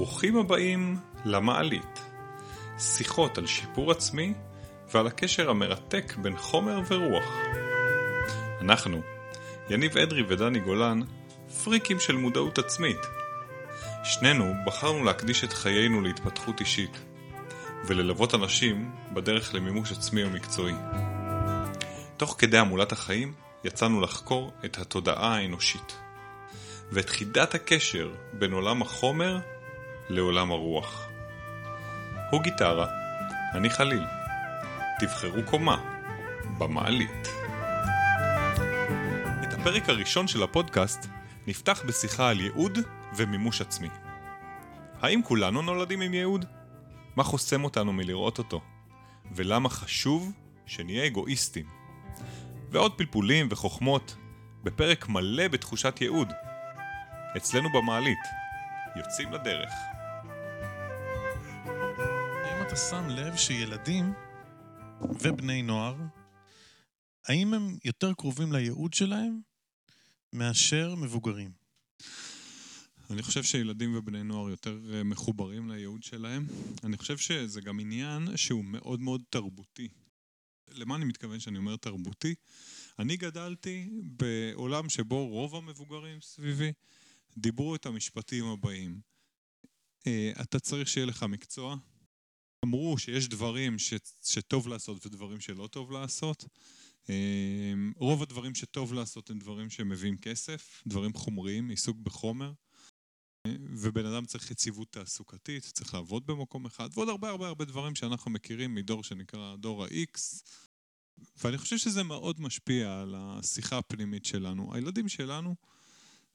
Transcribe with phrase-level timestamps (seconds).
[0.00, 2.00] ברוכים הבאים למעלית.
[2.78, 4.34] שיחות על שיפור עצמי
[4.92, 7.24] ועל הקשר המרתק בין חומר ורוח.
[8.60, 9.00] אנחנו,
[9.70, 11.00] יניב אדרי ודני גולן,
[11.64, 12.96] פריקים של מודעות עצמית.
[14.04, 16.98] שנינו בחרנו להקדיש את חיינו להתפתחות אישית,
[17.86, 20.74] וללוות אנשים בדרך למימוש עצמי ומקצועי.
[22.16, 23.32] תוך כדי המולת החיים
[23.64, 25.96] יצאנו לחקור את התודעה האנושית,
[26.92, 29.38] ואת חידת הקשר בין עולם החומר
[30.10, 31.08] לעולם הרוח.
[32.30, 32.86] הוא גיטרה,
[33.54, 34.04] אני חליל.
[35.00, 36.00] תבחרו קומה,
[36.58, 37.28] במעלית.
[39.42, 41.06] את הפרק הראשון של הפודקאסט
[41.46, 42.78] נפתח בשיחה על ייעוד
[43.16, 43.88] ומימוש עצמי.
[45.00, 46.44] האם כולנו נולדים עם ייעוד?
[47.16, 48.60] מה חוסם אותנו מלראות אותו?
[49.32, 50.32] ולמה חשוב
[50.66, 51.66] שנהיה אגואיסטים?
[52.70, 54.16] ועוד פלפולים וחוכמות
[54.64, 56.32] בפרק מלא בתחושת ייעוד.
[57.36, 58.18] אצלנו במעלית.
[58.96, 59.89] יוצאים לדרך.
[62.70, 64.12] אתה שם לב שילדים
[65.20, 65.96] ובני נוער,
[67.28, 69.40] האם הם יותר קרובים לייעוד שלהם
[70.32, 71.52] מאשר מבוגרים?
[73.10, 76.46] אני חושב שילדים ובני נוער יותר אה, מחוברים לייעוד שלהם.
[76.84, 79.88] אני חושב שזה גם עניין שהוא מאוד מאוד תרבותי.
[80.68, 82.34] למה אני מתכוון שאני אומר תרבותי?
[82.98, 86.72] אני גדלתי בעולם שבו רוב המבוגרים סביבי
[87.36, 89.00] דיברו את המשפטים הבאים.
[90.06, 91.76] אה, אתה צריך שיהיה לך מקצוע.
[92.64, 96.44] אמרו שיש דברים ש, שטוב לעשות ודברים שלא טוב לעשות.
[97.10, 102.52] אה, רוב הדברים שטוב לעשות הם דברים שמביאים כסף, דברים חומריים, עיסוק בחומר.
[103.46, 107.94] אה, ובן אדם צריך יציבות תעסוקתית, צריך לעבוד במקום אחד, ועוד הרבה הרבה הרבה דברים
[107.94, 110.18] שאנחנו מכירים מדור שנקרא דור ה-X.
[111.44, 114.74] ואני חושב שזה מאוד משפיע על השיחה הפנימית שלנו.
[114.74, 115.54] הילדים שלנו,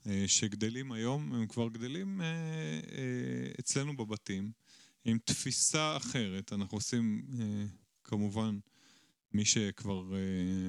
[0.08, 2.22] אה, שגדלים היום, הם כבר גדלים
[3.59, 4.52] אצלנו בבתים,
[5.06, 6.53] עם תפיסה אחרת.
[6.53, 7.25] אנחנו עושים,
[8.03, 8.59] כמובן,
[9.34, 10.03] מי שכבר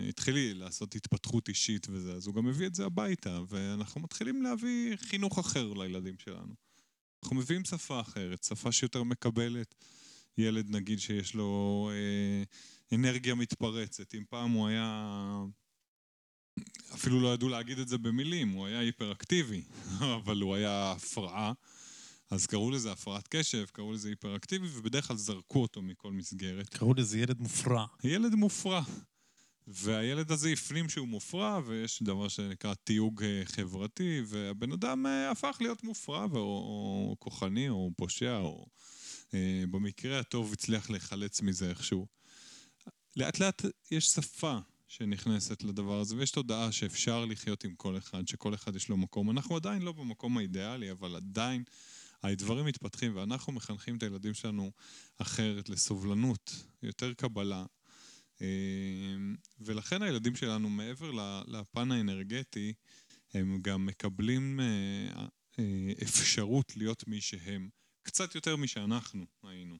[0.08, 4.96] התחיל לעשות התפתחות אישית וזה, אז הוא גם מביא את זה הביתה, ואנחנו מתחילים להביא
[4.96, 6.54] חינוך אחר לילדים שלנו.
[7.22, 9.74] אנחנו מביאים שפה אחרת, שפה שיותר מקבלת.
[10.38, 12.42] ילד, נגיד, שיש לו אה,
[12.96, 14.14] אנרגיה מתפרצת.
[14.14, 15.44] אם פעם הוא היה
[16.94, 19.62] אפילו לא ידעו להגיד את זה במילים, הוא היה היפראקטיבי,
[20.16, 21.52] אבל הוא היה הפרעה.
[22.30, 26.68] אז קראו לזה הפרעת קשב, קראו לזה היפראקטיבי, ובדרך כלל זרקו אותו מכל מסגרת.
[26.68, 27.86] קראו לזה ילד מופרע.
[28.04, 28.82] ילד מופרע.
[29.66, 35.56] והילד הזה הפנים שהוא מופרע, ויש דבר שנקרא תיוג אה, חברתי, והבן אדם אה, הפך
[35.60, 38.66] להיות מופרע, או, או כוחני, או פושע, או
[39.34, 42.06] אה, במקרה הטוב הצליח להיחלץ מזה איכשהו.
[43.16, 48.54] לאט לאט יש שפה שנכנסת לדבר הזה, ויש תודעה שאפשר לחיות עם כל אחד, שכל
[48.54, 49.30] אחד יש לו מקום.
[49.30, 51.64] אנחנו עדיין לא במקום האידיאלי, אבל עדיין
[52.32, 54.72] הדברים מתפתחים, ואנחנו מחנכים את הילדים שלנו
[55.18, 57.64] אחרת, לסובלנות, יותר קבלה.
[58.40, 59.16] אה,
[59.60, 61.10] ולכן הילדים שלנו, מעבר
[61.46, 62.72] לפן האנרגטי,
[63.34, 65.26] הם גם מקבלים אה,
[65.58, 67.68] אה, אפשרות להיות מי שהם,
[68.02, 69.78] קצת יותר משאנחנו היינו.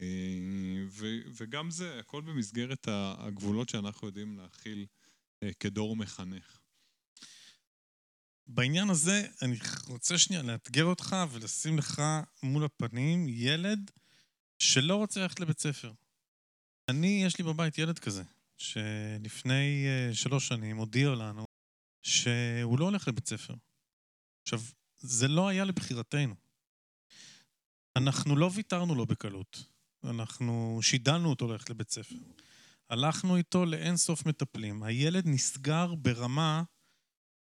[0.00, 0.06] אה,
[1.36, 4.86] וגם זה, הכל במסגרת הגבולות שאנחנו יודעים להכיל
[5.42, 6.57] אה, כדור מחנך.
[8.48, 9.56] בעניין הזה, אני
[9.88, 12.02] רוצה שנייה לאתגר אותך ולשים לך
[12.42, 13.90] מול הפנים ילד
[14.58, 15.92] שלא רוצה ללכת לבית ספר.
[16.88, 18.22] אני, יש לי בבית ילד כזה,
[18.56, 21.44] שלפני uh, שלוש שנים הודיע לנו
[22.02, 23.54] שהוא לא הולך לבית ספר.
[24.42, 24.60] עכשיו,
[24.96, 26.34] זה לא היה לבחירתנו.
[27.96, 29.64] אנחנו לא ויתרנו לו בקלות.
[30.04, 32.16] אנחנו שידלנו אותו ללכת לבית ספר.
[32.90, 34.82] הלכנו איתו לאין סוף מטפלים.
[34.82, 36.62] הילד נסגר ברמה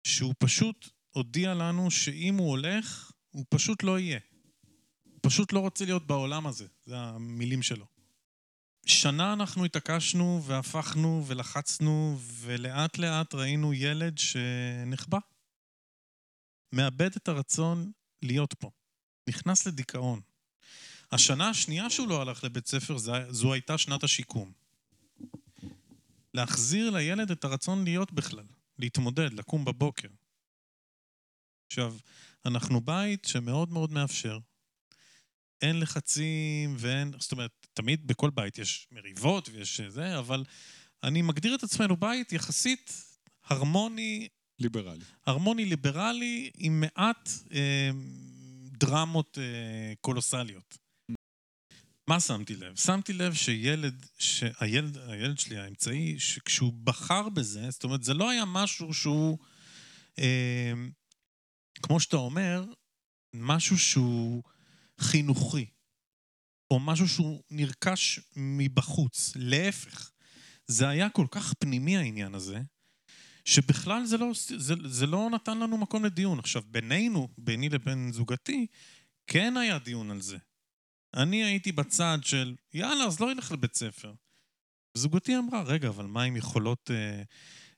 [0.04, 4.18] שהוא פשוט הודיע לנו שאם הוא הולך, הוא פשוט לא יהיה.
[5.04, 7.86] הוא פשוט לא רוצה להיות בעולם הזה, זה המילים שלו.
[8.86, 15.18] שנה אנחנו התעקשנו והפכנו ולחצנו, ולאט לאט ראינו ילד שנחבא.
[16.72, 17.92] מאבד את הרצון
[18.22, 18.70] להיות פה.
[19.28, 20.20] נכנס לדיכאון.
[21.12, 22.96] השנה השנייה שהוא לא הלך לבית ספר,
[23.30, 24.52] זו הייתה שנת השיקום.
[26.34, 28.44] להחזיר לילד את הרצון להיות בכלל,
[28.80, 30.08] להתמודד, לקום בבוקר.
[31.66, 31.96] עכשיו,
[32.46, 34.38] אנחנו בית שמאוד מאוד מאפשר.
[35.62, 40.44] אין לחצים ואין, זאת אומרת, תמיד בכל בית יש מריבות ויש זה, אבל
[41.02, 42.92] אני מגדיר את עצמנו בית יחסית
[43.44, 44.28] הרמוני...
[44.58, 45.04] ליברלי.
[45.26, 47.90] הרמוני ליברלי עם מעט אה,
[48.72, 50.78] דרמות אה, קולוסליות.
[52.10, 52.76] מה שמתי לב?
[52.76, 58.44] שמתי לב שילד, שהילד, הילד שלי האמצעי, שכשהוא בחר בזה, זאת אומרת, זה לא היה
[58.44, 59.38] משהו שהוא,
[60.18, 60.72] אה,
[61.82, 62.64] כמו שאתה אומר,
[63.34, 64.42] משהו שהוא
[65.00, 65.66] חינוכי,
[66.70, 69.32] או משהו שהוא נרכש מבחוץ.
[69.36, 70.10] להפך,
[70.66, 72.60] זה היה כל כך פנימי העניין הזה,
[73.44, 76.38] שבכלל זה לא, זה, זה לא נתן לנו מקום לדיון.
[76.38, 78.66] עכשיו, בינינו, ביני לבין זוגתי,
[79.26, 80.38] כן היה דיון על זה.
[81.14, 84.12] אני הייתי בצד של, יאללה, אז לא ילך לבית ספר.
[84.94, 87.22] זוגתי אמרה, רגע, אבל מה עם יכולות אה,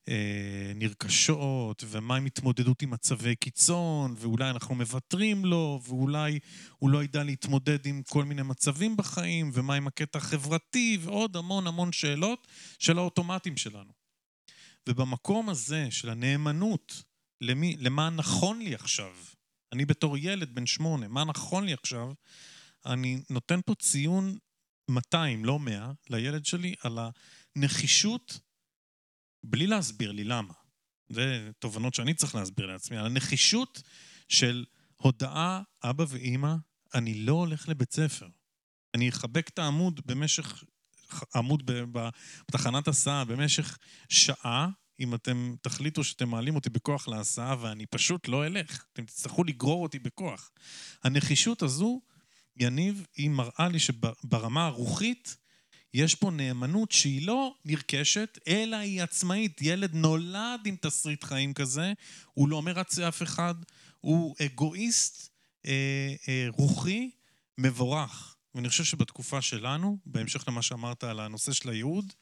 [0.08, 6.38] אה, נרכשות, ומה עם התמודדות עם מצבי קיצון, ואולי אנחנו מוותרים לו, ואולי
[6.78, 11.66] הוא לא ידע להתמודד עם כל מיני מצבים בחיים, ומה עם הקטע החברתי, ועוד המון
[11.66, 12.48] המון שאלות
[12.78, 13.92] של האוטומטים שלנו.
[14.88, 17.02] ובמקום הזה של הנאמנות
[17.40, 19.12] למי, למה נכון לי עכשיו,
[19.72, 22.12] אני בתור ילד בן שמונה, מה נכון לי עכשיו,
[22.86, 24.38] אני נותן פה ציון
[24.88, 26.98] 200, לא 100, לילד שלי על
[27.56, 28.40] הנחישות,
[29.44, 30.54] בלי להסביר לי למה.
[31.08, 33.82] זה תובנות שאני צריך להסביר לעצמי, על הנחישות
[34.28, 34.64] של
[34.96, 36.54] הודעה, אבא ואימא,
[36.94, 38.28] אני לא הולך לבית ספר.
[38.94, 40.64] אני אחבק את העמוד במשך,
[41.34, 41.70] עמוד
[42.46, 44.68] בתחנת הסעה במשך שעה,
[45.00, 48.84] אם אתם תחליטו שאתם מעלים אותי בכוח להסעה ואני פשוט לא אלך.
[48.92, 50.50] אתם תצטרכו לגרור אותי בכוח.
[51.04, 52.00] הנחישות הזו
[52.56, 55.36] יניב, היא מראה לי שברמה הרוחית
[55.94, 59.62] יש פה נאמנות שהיא לא נרכשת, אלא היא עצמאית.
[59.62, 61.92] ילד נולד עם תסריט חיים כזה,
[62.34, 63.54] הוא לא מרצה אף אחד,
[64.00, 65.28] הוא אגואיסט
[65.66, 67.10] אה, אה, רוחי
[67.58, 68.36] מבורך.
[68.54, 72.12] ואני חושב שבתקופה שלנו, בהמשך למה שאמרת על הנושא של הייעוד,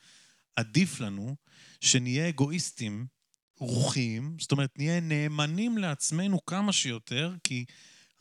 [0.57, 1.37] עדיף לנו
[1.81, 3.07] שנהיה אגואיסטים
[3.57, 7.65] רוחיים, זאת אומרת, נהיה נאמנים לעצמנו כמה שיותר, כי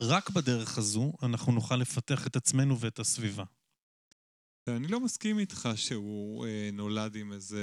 [0.00, 3.44] רק בדרך הזו אנחנו נוכל לפתח את עצמנו ואת הסביבה.
[4.68, 7.60] אני לא מסכים איתך שהוא אה, נולד עם איזה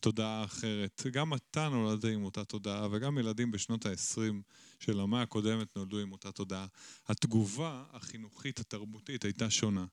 [0.00, 1.02] תודעה אחרת.
[1.12, 4.20] גם אתה נולדת עם אותה תודעה, וגם ילדים בשנות ה-20
[4.80, 6.66] של המאה הקודמת נולדו עם אותה תודעה.
[7.08, 9.86] התגובה החינוכית, התרבותית, הייתה שונה.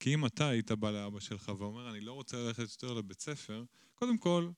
[0.00, 3.64] כי אם אתה היית בא לאבא שלך ואומר, אני לא רוצה ללכת יותר לבית ספר,
[3.94, 4.48] קודם כל,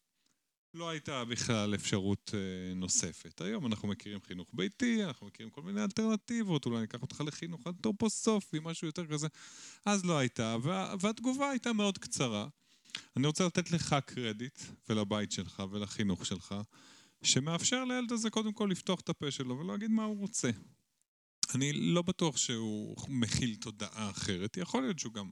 [0.76, 3.40] לא הייתה בכלל אפשרות אה, נוספת.
[3.40, 8.58] היום אנחנו מכירים חינוך ביתי, אנחנו מכירים כל מיני אלטרנטיבות, אולי ניקח אותך לחינוך אנתרופוסופי,
[8.62, 9.26] משהו יותר כזה.
[9.84, 12.48] אז לא הייתה, וה, והתגובה הייתה מאוד קצרה.
[13.16, 16.54] אני רוצה לתת לך קרדיט, ולבית שלך ולחינוך שלך,
[17.22, 20.50] שמאפשר לילד הזה קודם כל לפתוח את הפה שלו ולהגיד מה הוא רוצה.
[21.54, 25.30] אני לא בטוח שהוא מכיל תודעה אחרת, יכול להיות שהוא גם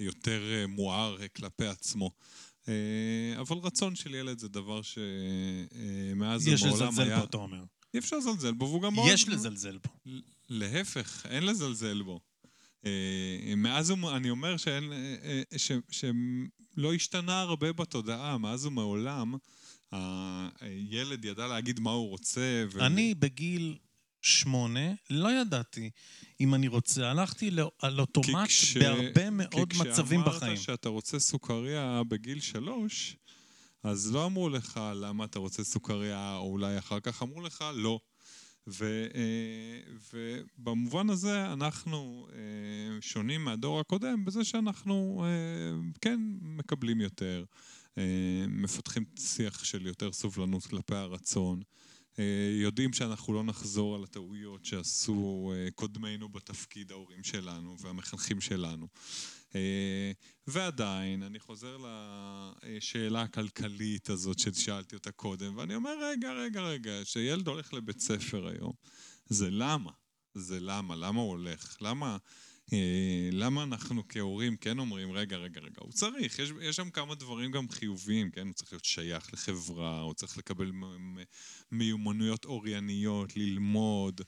[0.00, 2.10] יותר אה, מואר כלפי עצמו.
[2.68, 6.54] אה, אבל רצון של ילד זה דבר שמאז ומעולם היה...
[6.54, 7.64] יש לזלזל בו, אתה אומר.
[7.94, 9.08] אי אפשר לזלזל בו, והוא גם מאוד...
[9.12, 10.20] יש לזלזל בו.
[10.48, 12.20] להפך, אין לזלזל בו.
[12.86, 19.34] אה, מאז אני אומר שאין, אה, ש, שלא השתנה הרבה בתודעה, מאז ומעולם
[20.60, 22.64] הילד ידע להגיד מה הוא רוצה.
[22.72, 22.86] ו...
[22.86, 23.78] אני בגיל
[24.22, 25.90] שמונה, לא ידעתי
[26.40, 27.10] אם אני רוצה.
[27.10, 27.50] הלכתי
[27.82, 28.76] על אוטומט כש...
[28.76, 30.56] בהרבה מאוד מצבים בחיים.
[30.56, 33.16] כי כשאמרת שאתה רוצה סוכריה בגיל שלוש,
[33.82, 38.00] אז לא אמרו לך למה אתה רוצה סוכריה, או אולי אחר כך אמרו לך לא.
[38.66, 39.92] ו, אה,
[40.58, 47.44] ובמובן הזה אנחנו אה, שונים מהדור הקודם בזה שאנחנו אה, כן מקבלים יותר,
[48.48, 51.62] מפתחים שיח של יותר סובלנות כלפי הרצון.
[52.20, 58.88] אה, יודעים שאנחנו לא נחזור על הטעויות שעשו אה, קודמינו בתפקיד ההורים שלנו והמחנכים שלנו.
[59.54, 60.12] אה,
[60.46, 61.76] ועדיין, אני חוזר
[62.62, 68.48] לשאלה הכלכלית הזאת ששאלתי אותה קודם, ואני אומר, רגע, רגע, רגע, שילד הולך לבית ספר
[68.48, 68.72] היום,
[69.26, 69.90] זה למה?
[70.34, 70.96] זה למה?
[70.96, 71.76] למה הוא הולך?
[71.80, 72.16] למה...
[72.72, 77.14] אה, למה אנחנו כהורים כן אומרים, רגע, רגע, רגע, הוא צריך, יש, יש שם כמה
[77.14, 78.46] דברים גם חיוביים, כן?
[78.46, 80.72] הוא צריך להיות שייך לחברה, הוא צריך לקבל
[81.70, 84.20] מיומנויות אורייניות, ללמוד,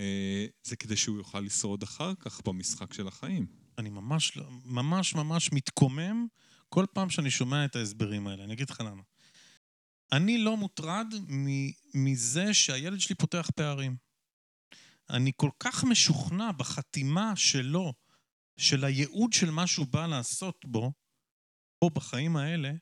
[0.00, 3.46] אה, זה כדי שהוא יוכל לשרוד אחר כך במשחק של החיים.
[3.78, 6.26] אני ממש, ממש ממש מתקומם
[6.68, 9.02] כל פעם שאני שומע את ההסברים האלה, אני אגיד לך למה.
[10.12, 11.06] אני לא מוטרד
[11.94, 13.96] מזה שהילד שלי פותח פערים.
[15.12, 17.92] אני כל כך משוכנע בחתימה שלו,
[18.56, 20.92] של הייעוד של מה שהוא בא לעשות בו,
[21.78, 22.72] פה בחיים האלה,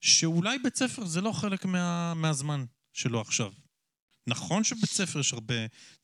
[0.00, 3.52] שאולי בית ספר זה לא חלק מה, מהזמן שלו עכשיו.
[4.26, 5.54] נכון שבית ספר יש הרבה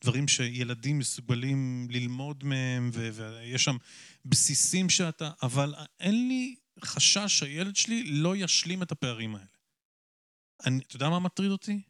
[0.03, 3.77] דברים שילדים מסוגלים ללמוד מהם, ו- ויש שם
[4.25, 5.31] בסיסים שאתה...
[5.43, 9.47] אבל אין לי חשש שהילד שלי לא ישלים את הפערים האלה.
[10.65, 11.81] אני, אתה יודע מה מטריד אותי?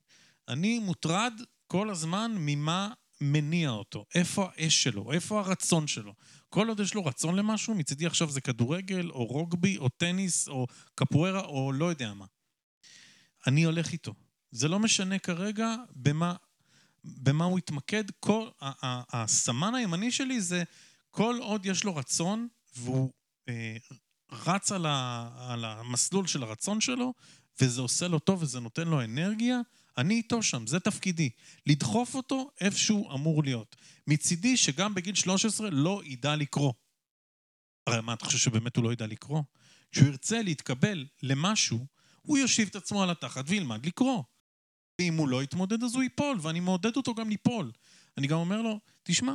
[0.48, 1.34] אני מוטרד
[1.68, 4.06] כל הזמן ממה מניע אותו?
[4.16, 5.12] איפה האש שלו?
[5.12, 6.14] איפה הרצון שלו?
[6.50, 10.68] כל עוד יש לו רצון למשהו, מצידי עכשיו זה כדורגל, או רוגבי, או טניס, או
[10.96, 12.26] קפוארה, או לא יודע מה.
[13.48, 14.14] אני הולך איתו.
[14.52, 16.36] זה לא משנה כרגע במה,
[17.04, 18.04] במה הוא יתמקד.
[18.20, 20.64] כל, הסמן הימני שלי זה
[21.12, 23.12] כל עוד יש לו רצון, והוא
[23.50, 23.78] אה,
[24.32, 27.14] רץ על, ה, על המסלול של הרצון שלו,
[27.62, 29.60] וזה עושה לו טוב וזה נותן לו אנרגיה,
[30.00, 31.30] אני איתו שם, זה תפקידי.
[31.68, 33.76] לדחוף אותו איפה שהוא אמור להיות.
[34.08, 36.74] מצידי שגם בגיל 13 לא ידע לקרוא.
[37.88, 39.42] הרי מה, אתה חושב שבאמת הוא לא ידע לקרוא?
[39.92, 41.86] כשהוא ירצה להתקבל למשהו,
[42.22, 44.24] הוא יושיב את עצמו על התחת וילמד לקרוא.
[45.02, 47.72] ואם הוא לא יתמודד אז הוא ייפול, ואני מעודד אותו גם ליפול.
[48.18, 49.34] אני גם אומר לו, תשמע,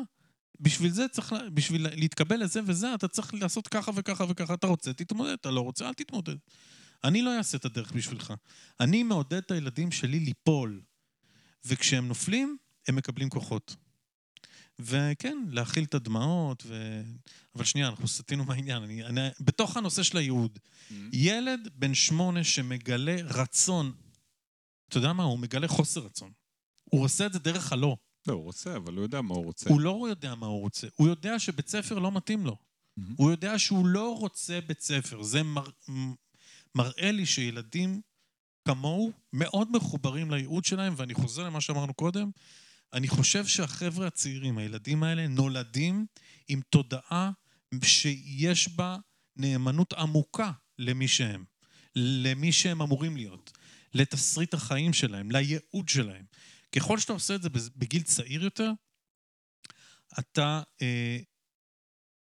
[0.60, 4.54] בשביל זה צריך, בשביל להתקבל לזה וזה, אתה צריך לעשות ככה וככה וככה.
[4.54, 6.36] אתה רוצה, תתמודד, אתה לא רוצה, אל תתמודד.
[7.04, 8.32] אני לא אעשה את הדרך בשבילך.
[8.80, 10.82] אני מעודד את הילדים שלי ליפול.
[11.64, 12.56] וכשהם נופלים,
[12.88, 13.76] הם מקבלים כוחות.
[14.78, 17.02] וכן, להכיל את הדמעות, ו...
[17.54, 18.82] אבל שנייה, אנחנו סטינו מהעניין.
[18.82, 20.94] אני, אני, בתוך הנושא של הייעוד, mm-hmm.
[21.12, 23.92] ילד בן שמונה שמגלה רצון,
[24.88, 25.22] אתה יודע מה?
[25.22, 26.32] הוא מגלה חוסר רצון.
[26.84, 27.96] הוא עושה את זה דרך הלא.
[28.26, 29.70] לא, הוא רוצה, אבל הוא יודע מה הוא רוצה.
[29.70, 30.86] הוא לא יודע מה הוא רוצה.
[30.96, 32.56] הוא יודע שבית ספר לא מתאים לו.
[32.56, 33.02] Mm-hmm.
[33.16, 35.22] הוא יודע שהוא לא רוצה בית ספר.
[35.22, 35.68] זה מר...
[36.74, 38.00] מראה לי שילדים
[38.68, 42.30] כמוהו מאוד מחוברים לייעוד שלהם, ואני חוזר למה שאמרנו קודם,
[42.92, 46.06] אני חושב שהחבר'ה הצעירים, הילדים האלה, נולדים
[46.48, 47.30] עם תודעה
[47.84, 48.96] שיש בה
[49.36, 51.44] נאמנות עמוקה למי שהם,
[51.96, 53.52] למי שהם אמורים להיות,
[53.94, 56.24] לתסריט החיים שלהם, לייעוד שלהם.
[56.76, 58.70] ככל שאתה עושה את זה בגיל צעיר יותר,
[60.18, 61.18] אתה אה,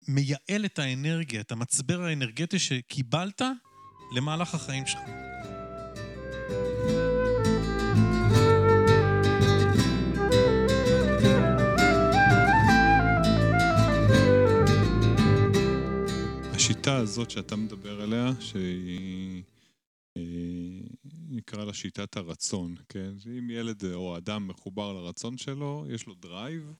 [0.07, 3.41] מייעל את האנרגיה, את המצבר האנרגטי שקיבלת
[4.13, 5.01] למהלך החיים שלך.
[16.55, 19.43] השיטה הזאת שאתה מדבר עליה, שהיא...
[20.17, 20.21] אה,
[21.29, 23.13] נקרא לה שיטת הרצון, כן?
[23.37, 26.73] אם ילד או אדם מחובר לרצון שלו, יש לו drive,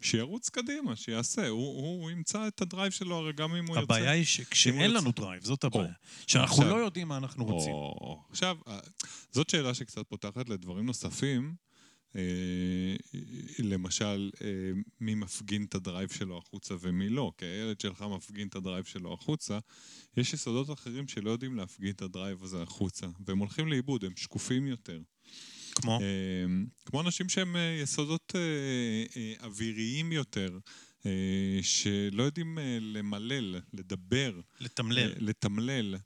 [0.00, 3.76] שירוץ קדימה, שיעשה, הוא, הוא, הוא ימצא את ה drive שלו, הרי גם אם הוא
[3.76, 3.82] יוצא...
[3.82, 5.92] הבעיה היא שכשאין לנו drive, זאת הבעיה.
[6.26, 7.72] שאנחנו עכשיו, לא יודעים מה אנחנו רוצים.
[7.72, 8.56] או, עכשיו,
[9.32, 11.54] זאת שאלה שקצת פותחת לדברים נוספים.
[12.16, 12.96] אה,
[13.58, 14.48] למשל, אה,
[15.00, 18.61] מי מפגין את ה drive שלו החוצה ומי לא, כי הילד שלך מפגין את ה
[18.61, 19.58] drive שלו החוצה,
[20.16, 24.12] יש יסודות אחרים שלא יודעים להפגין את ה drive הזה החוצה, והם הולכים לאיבוד, הם
[24.16, 25.00] שקופים יותר.
[25.78, 26.00] כמו?
[26.84, 28.34] כמו אנשים שהם יסודות
[29.42, 30.58] אוויריים יותר.
[31.62, 34.40] שלא יודעים למלל, לדבר.
[34.60, 35.12] לתמלל.
[35.18, 35.96] לתמלל.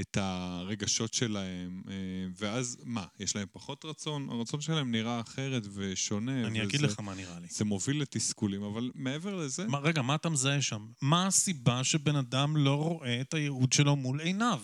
[0.00, 1.94] את הרגשות שלהם, אה,
[2.38, 4.28] ואז מה, יש להם פחות רצון?
[4.30, 6.46] הרצון שלהם נראה אחרת ושונה.
[6.46, 7.46] אני אגיד לך מה נראה לי.
[7.50, 9.66] זה מוביל לתסכולים, אבל מעבר לזה...
[9.66, 10.86] מה, רגע, מה אתה מזהה שם?
[11.02, 14.60] מה הסיבה שבן אדם לא רואה את הייעוד שלו מול עיניו?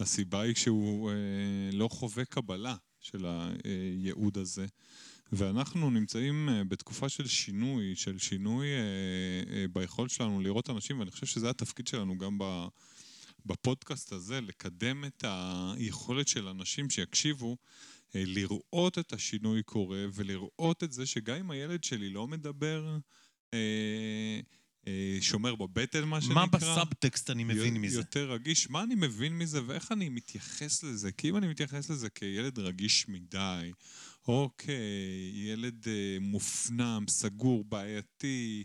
[0.00, 1.16] הסיבה היא שהוא אה,
[1.72, 3.26] לא חווה קבלה של
[3.64, 4.66] הייעוד הזה.
[5.32, 11.10] ואנחנו נמצאים אה, בתקופה של שינוי, של שינוי אה, אה, ביכולת שלנו לראות אנשים, ואני
[11.10, 12.38] חושב שזה התפקיד שלנו גם.
[13.46, 17.56] בפודקאסט הזה לקדם את היכולת של אנשים שיקשיבו
[18.14, 22.98] לראות את השינוי קורה ולראות את זה שגם אם הילד שלי לא מדבר,
[25.20, 26.34] שומר בבטן, מה שנקרא.
[26.34, 27.98] מה בסאבטקסט אני מבין מזה?
[27.98, 28.70] יותר רגיש.
[28.70, 31.12] מה אני מבין מזה ואיך אני מתייחס לזה?
[31.12, 33.72] כי אם אני מתייחס לזה כילד רגיש מדי,
[34.28, 35.86] או כילד
[36.20, 38.64] מופנם, סגור, בעייתי,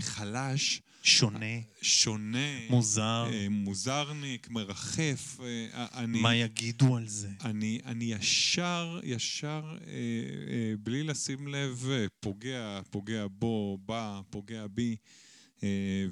[0.00, 1.46] חלש, שונה.
[1.82, 2.68] שונה.
[2.70, 3.28] מוזר.
[3.32, 5.40] אה, מוזרניק, מרחף.
[5.40, 6.20] אה, אני...
[6.20, 7.28] מה יגידו על זה?
[7.44, 11.86] אני, אני ישר, ישר, אה, בלי לשים לב,
[12.20, 14.96] פוגע, פוגע בו, בא, פוגע בי.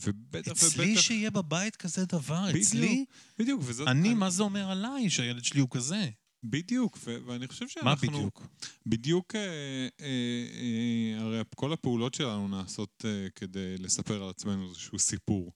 [0.00, 1.00] ובטח אצלי ובטח...
[1.00, 3.04] שיהיה בבית כזה דבר, בדיוק, אצלי?
[3.38, 3.88] בדיוק, וזאת...
[3.88, 6.10] אני, אני, מה זה אומר עליי שהילד שלי הוא כזה?
[6.44, 7.90] בדיוק, ו- ואני חושב שאנחנו...
[7.90, 8.46] מה בדיוק?
[8.86, 14.98] בדיוק, אה, אה, אה, הרי כל הפעולות שלנו נעשות אה, כדי לספר על עצמנו איזשהו
[14.98, 15.52] סיפור.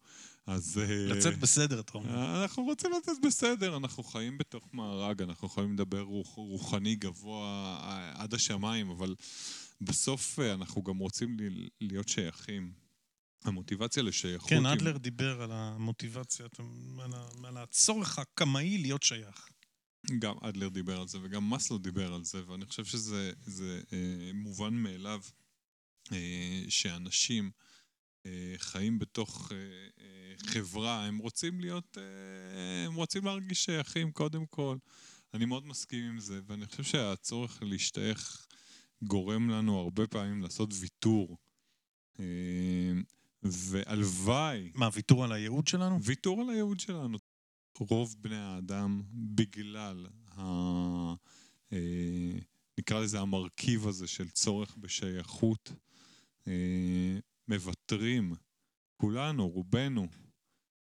[0.46, 0.78] אז...
[0.78, 2.42] אה, לצאת בסדר, אתה אומר.
[2.42, 8.22] אנחנו רוצים לצאת בסדר, אנחנו חיים בתוך מארג, אנחנו יכולים לדבר רוח, רוחני גבוה אה,
[8.22, 9.14] עד השמיים, אבל
[9.80, 11.36] בסוף אה, אנחנו גם רוצים
[11.80, 12.81] להיות שייכים.
[13.44, 14.50] המוטיבציה לשייכות...
[14.50, 14.98] כן, אדלר עם...
[14.98, 16.46] דיבר על המוטיבציה,
[16.98, 17.12] על,
[17.44, 19.48] על הצורך הקמאי להיות שייך.
[20.18, 24.30] גם אדלר דיבר על זה וגם מסלו דיבר על זה, ואני חושב שזה זה, אה,
[24.34, 25.20] מובן מאליו
[26.12, 27.50] אה, שאנשים
[28.26, 29.56] אה, חיים בתוך אה,
[30.04, 34.76] אה, חברה, הם רוצים להיות, אה, הם רוצים להרגיש שייכים קודם כל.
[35.34, 38.46] אני מאוד מסכים עם זה, ואני חושב שהצורך להשתייך
[39.02, 41.38] גורם לנו הרבה פעמים לעשות ויתור.
[42.20, 42.92] אה,
[43.42, 44.70] והלוואי...
[44.74, 46.02] מה, ויתור על הייעוד שלנו?
[46.02, 47.18] ויתור על הייעוד שלנו.
[47.78, 50.42] רוב בני האדם, בגלל ה...
[51.72, 52.38] אה,
[52.78, 55.72] נקרא לזה המרכיב הזה של צורך בשייכות,
[56.48, 57.18] אה,
[57.48, 58.34] מוותרים
[58.96, 60.08] כולנו, רובנו,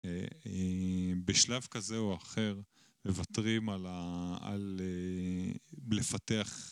[0.05, 2.59] אה, בשלב כזה או אחר,
[3.05, 5.51] מוותרים על, ה, על אה,
[5.91, 6.71] לפתח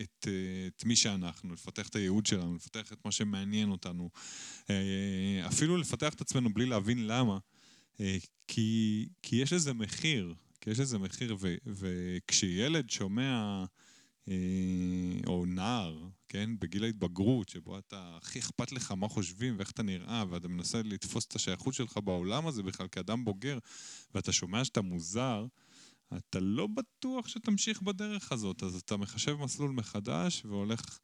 [0.00, 0.28] את,
[0.66, 4.10] את מי שאנחנו, לפתח את הייעוד שלנו, לפתח את מה שמעניין אותנו,
[5.46, 7.38] אפילו לפתח את עצמנו בלי להבין למה,
[8.48, 13.64] כי, כי יש לזה מחיר, כי יש לזה מחיר, ו, וכשילד שומע,
[15.26, 20.24] או נער, כן, בגיל ההתבגרות, שבו אתה הכי אכפת לך מה חושבים ואיך אתה נראה,
[20.30, 23.58] ואתה מנסה לתפוס את השייכות שלך בעולם הזה בכלל כאדם בוגר,
[24.14, 25.46] ואתה שומע שאתה מוזר,
[26.16, 30.98] אתה לא בטוח שתמשיך בדרך הזאת, אז אתה מחשב מסלול מחדש והולך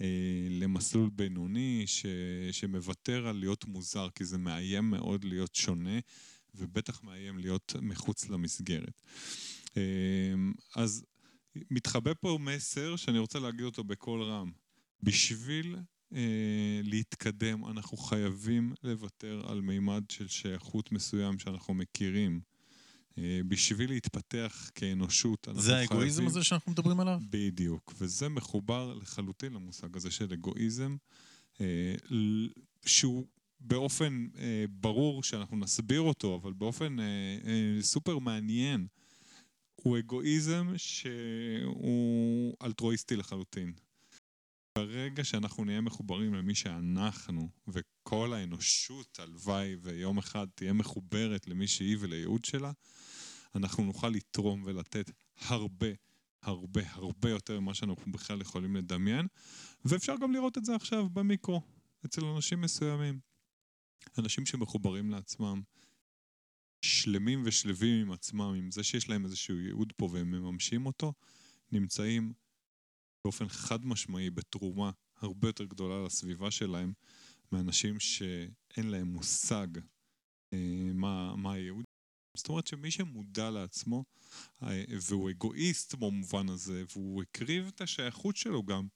[0.00, 2.06] אה, למסלול בינוני ש,
[2.52, 5.98] שמוותר על להיות מוזר, כי זה מאיים מאוד להיות שונה,
[6.54, 9.02] ובטח מאיים להיות מחוץ למסגרת.
[9.76, 10.34] אה,
[10.76, 11.04] אז
[11.70, 14.50] מתחבא פה מסר שאני רוצה להגיד אותו בקול רם.
[15.02, 15.76] בשביל
[16.12, 22.40] אה, להתקדם, אנחנו חייבים לוותר על מימד של שייכות מסוים שאנחנו מכירים.
[23.18, 25.86] אה, בשביל להתפתח כאנושות, אנחנו חייבים...
[25.86, 26.26] זה האגואיזם.
[26.26, 27.20] הזה שאנחנו מדברים עליו?
[27.30, 30.96] בדיוק, וזה מחובר לחלוטין למושג הזה של אגואיזם,
[31.60, 31.94] אה,
[32.86, 33.26] שהוא
[33.60, 36.96] באופן אה, ברור שאנחנו נסביר אותו, אבל באופן
[37.80, 38.86] סופר מעניין,
[39.74, 43.72] הוא אגואיזם שהוא אלטרואיסטי לחלוטין.
[44.78, 51.96] ברגע שאנחנו נהיה מחוברים למי שאנחנו, וכל האנושות, הלוואי ויום אחד תהיה מחוברת למי שהיא
[52.00, 52.72] ולייעוד שלה,
[53.54, 55.86] אנחנו נוכל לתרום ולתת הרבה,
[56.42, 59.26] הרבה, הרבה יותר ממה שאנחנו בכלל יכולים לדמיין,
[59.84, 61.62] ואפשר גם לראות את זה עכשיו במיקרו,
[62.06, 63.20] אצל אנשים מסוימים.
[64.18, 65.62] אנשים שמחוברים לעצמם,
[66.82, 71.12] שלמים ושלבים עם עצמם, עם זה שיש להם איזשהו ייעוד פה והם מממשים אותו,
[71.72, 72.32] נמצאים
[73.24, 76.92] באופן חד משמעי בתרומה הרבה יותר גדולה לסביבה שלהם
[77.52, 79.66] מאנשים שאין להם מושג
[80.52, 81.87] אה, מה, מה הייעוד.
[82.38, 84.04] זאת אומרת שמי שמודע לעצמו
[84.62, 88.88] אה, והוא אגואיסט במובן הזה והוא הקריב את השייכות שלו גם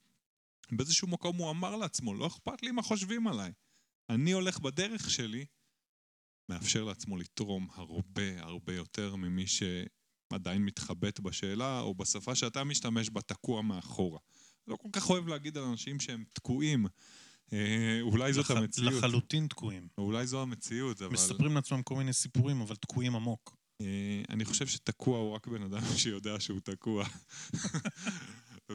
[0.72, 3.52] באיזשהו מקום הוא אמר לעצמו לא אכפת לי מה חושבים עליי
[4.10, 5.44] אני הולך בדרך שלי
[6.48, 9.62] מאפשר לעצמו לתרום הרבה הרבה יותר ממי ש...
[10.34, 14.18] עדיין מתחבט בשאלה, או בשפה שאתה משתמש בה תקוע מאחורה.
[14.66, 16.86] לא כל כך אוהב להגיד על אנשים שהם תקועים.
[17.52, 18.50] אה, אולי זאת לח...
[18.50, 18.92] המציאות.
[18.92, 19.88] לחלוטין תקועים.
[19.98, 21.12] אולי זו המציאות, אבל...
[21.12, 23.56] מספרים לעצמם כל מיני סיפורים, אבל תקועים עמוק.
[23.80, 27.04] אה, אני חושב שתקוע הוא רק בן אדם שיודע שהוא תקוע.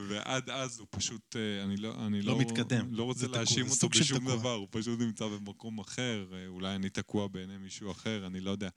[0.09, 2.93] ועד אז הוא פשוט, אה, אני לא, אני לא, לא מתקדם.
[2.93, 7.57] לא רוצה להאשים אותו בשום דבר, הוא פשוט נמצא במקום אחר, אולי אני תקוע בעיני
[7.57, 8.69] מישהו אחר, אני לא יודע.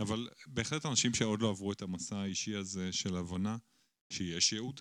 [0.00, 3.56] אבל בהחלט אנשים שעוד לא עברו את המסע האישי הזה של הבנה,
[4.12, 4.80] שיש ייעוד,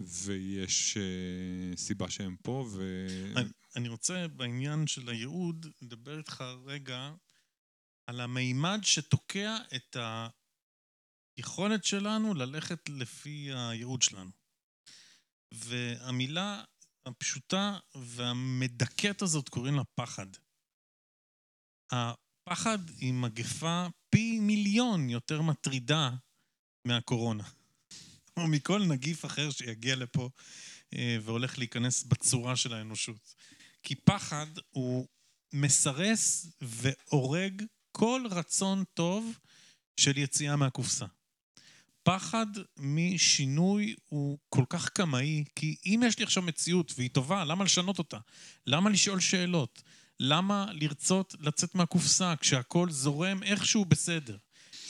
[0.00, 3.06] ויש uh, סיבה שהם פה, ו...
[3.76, 7.12] אני רוצה בעניין של הייעוד לדבר איתך רגע
[8.06, 9.96] על המימד שתוקע את
[11.36, 14.30] היכולת שלנו ללכת לפי הייעוד שלנו.
[15.54, 16.64] והמילה
[17.06, 20.26] הפשוטה והמדכאת הזאת קוראים לה פחד.
[21.92, 26.10] הפחד היא מגפה פי מיליון יותר מטרידה
[26.86, 27.44] מהקורונה.
[28.36, 30.28] או מכל נגיף אחר שיגיע לפה
[30.94, 33.34] אה, והולך להיכנס בצורה של האנושות.
[33.82, 35.06] כי פחד הוא
[35.52, 39.38] מסרס והורג כל רצון טוב
[40.00, 41.06] של יציאה מהקופסה.
[42.02, 42.46] הפחד
[42.78, 47.98] משינוי הוא כל כך קמאי, כי אם יש לי עכשיו מציאות והיא טובה, למה לשנות
[47.98, 48.18] אותה?
[48.66, 49.82] למה לשאול שאלות?
[50.20, 54.36] למה לרצות לצאת מהקופסה כשהכול זורם איכשהו בסדר?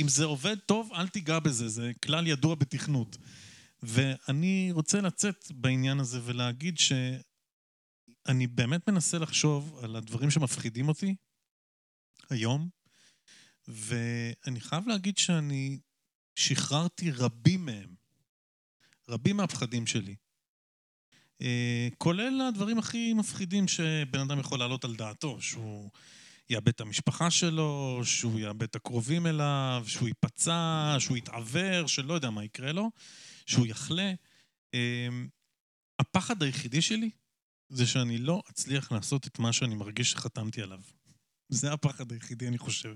[0.01, 3.17] אם זה עובד טוב, אל תיגע בזה, זה כלל ידוע בתכנות.
[3.83, 11.15] ואני רוצה לצאת בעניין הזה ולהגיד שאני באמת מנסה לחשוב על הדברים שמפחידים אותי
[12.31, 12.69] היום,
[13.69, 15.79] ואני חייב להגיד שאני
[16.35, 17.95] שחררתי רבים מהם.
[19.09, 20.17] רבים מהפחדים שלי.
[21.43, 25.91] אה, כולל הדברים הכי מפחידים שבן אדם יכול להעלות על דעתו, שהוא
[26.51, 32.31] יאבד את המשפחה שלו, שהוא יאבד את הקרובים אליו, שהוא ייפצע, שהוא יתעוור, שלא יודע
[32.31, 32.91] מה יקרה לו,
[33.47, 34.13] שהוא יחלה.
[34.75, 35.09] אה,
[35.99, 37.11] הפחד היחידי שלי
[37.69, 40.81] זה שאני לא אצליח לעשות את מה שאני מרגיש שחתמתי עליו.
[41.49, 42.95] זה הפחד היחידי, אני חושב.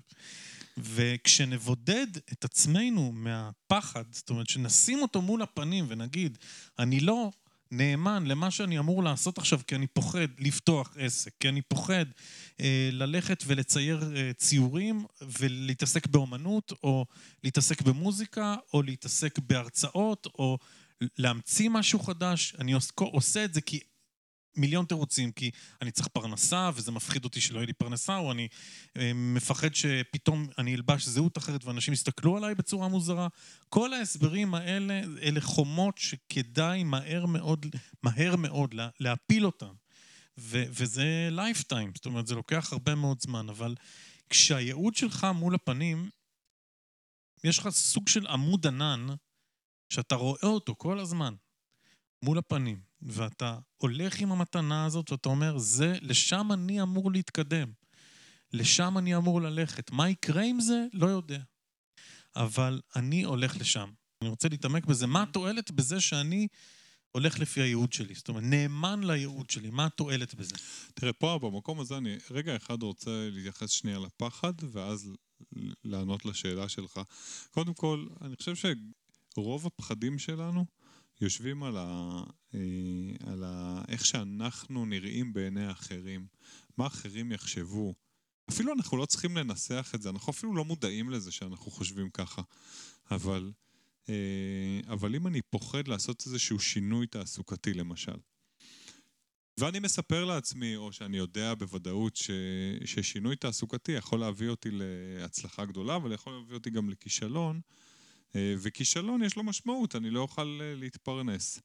[0.76, 6.38] וכשנבודד את עצמנו מהפחד, זאת אומרת, שנשים אותו מול הפנים ונגיד,
[6.78, 7.30] אני לא
[7.70, 12.04] נאמן למה שאני אמור לעשות עכשיו כי אני פוחד לפתוח עסק, כי אני פוחד
[12.60, 15.04] אה, ללכת ולצייר אה, ציורים
[15.40, 17.06] ולהתעסק באומנות, או
[17.44, 20.58] להתעסק במוזיקה, או להתעסק בהרצאות, או
[21.18, 22.54] להמציא משהו חדש.
[22.58, 23.80] אני עושה את זה כי
[24.56, 25.50] מיליון תירוצים, כי
[25.82, 28.48] אני צריך פרנסה, וזה מפחיד אותי שלא יהיה לי פרנסה, או אני
[28.96, 33.28] אה, מפחד שפתאום אני אלבש זהות אחרת ואנשים יסתכלו עליי בצורה מוזרה.
[33.68, 37.66] כל ההסברים האלה, אלה חומות שכדאי מהר מאוד,
[38.02, 39.72] מהר מאוד לה, להפיל אותם.
[40.38, 43.74] ו- וזה lifetime, זאת אומרת, זה לוקח הרבה מאוד זמן, אבל
[44.28, 46.10] כשהייעוד שלך מול הפנים,
[47.44, 49.06] יש לך סוג של עמוד ענן
[49.92, 51.34] שאתה רואה אותו כל הזמן
[52.22, 57.72] מול הפנים, ואתה הולך עם המתנה הזאת ואתה אומר, זה, לשם אני אמור להתקדם,
[58.52, 59.90] לשם אני אמור ללכת.
[59.90, 60.84] מה יקרה עם זה?
[60.92, 61.40] לא יודע.
[62.36, 63.90] אבל אני הולך לשם.
[64.22, 65.06] אני רוצה להתעמק בזה.
[65.06, 66.48] מה התועלת בזה שאני
[67.12, 68.14] הולך לפי הייעוד שלי?
[68.14, 70.54] זאת אומרת, נאמן לייעוד שלי, מה התועלת בזה?
[70.94, 75.10] תראה, פה במקום הזה אני רגע אחד רוצה להתייחס שנייה לפחד, ואז
[75.84, 77.00] לענות לשאלה שלך.
[77.50, 78.72] קודם כל, אני חושב
[79.34, 80.64] שרוב הפחדים שלנו
[81.20, 82.22] יושבים על, ה,
[82.54, 82.79] אה,
[83.90, 86.26] איך שאנחנו נראים בעיני האחרים,
[86.76, 87.94] מה אחרים יחשבו.
[88.50, 92.42] אפילו אנחנו לא צריכים לנסח את זה, אנחנו אפילו לא מודעים לזה שאנחנו חושבים ככה.
[93.10, 93.52] אבל,
[94.08, 98.16] אה, אבל אם אני פוחד לעשות איזשהו שינוי תעסוקתי למשל,
[99.60, 102.30] ואני מספר לעצמי, או שאני יודע בוודאות ש,
[102.84, 107.60] ששינוי תעסוקתי יכול להביא אותי להצלחה גדולה, אבל יכול להביא אותי גם לכישלון,
[108.34, 111.60] וכישלון יש לו משמעות, אני לא אוכל אה, להתפרנס.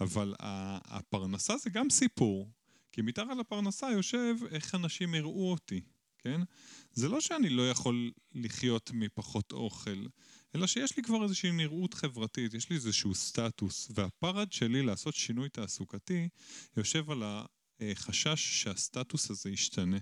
[0.00, 2.50] אבל הפרנסה זה גם סיפור,
[2.92, 5.80] כי מתחת לפרנסה יושב איך אנשים יראו אותי,
[6.18, 6.40] כן?
[6.92, 10.06] זה לא שאני לא יכול לחיות מפחות אוכל,
[10.54, 15.48] אלא שיש לי כבר איזושהי נראות חברתית, יש לי איזשהו סטטוס, והפרד שלי לעשות שינוי
[15.48, 16.28] תעסוקתי
[16.76, 17.22] יושב על
[17.80, 19.98] החשש שהסטטוס הזה ישתנה.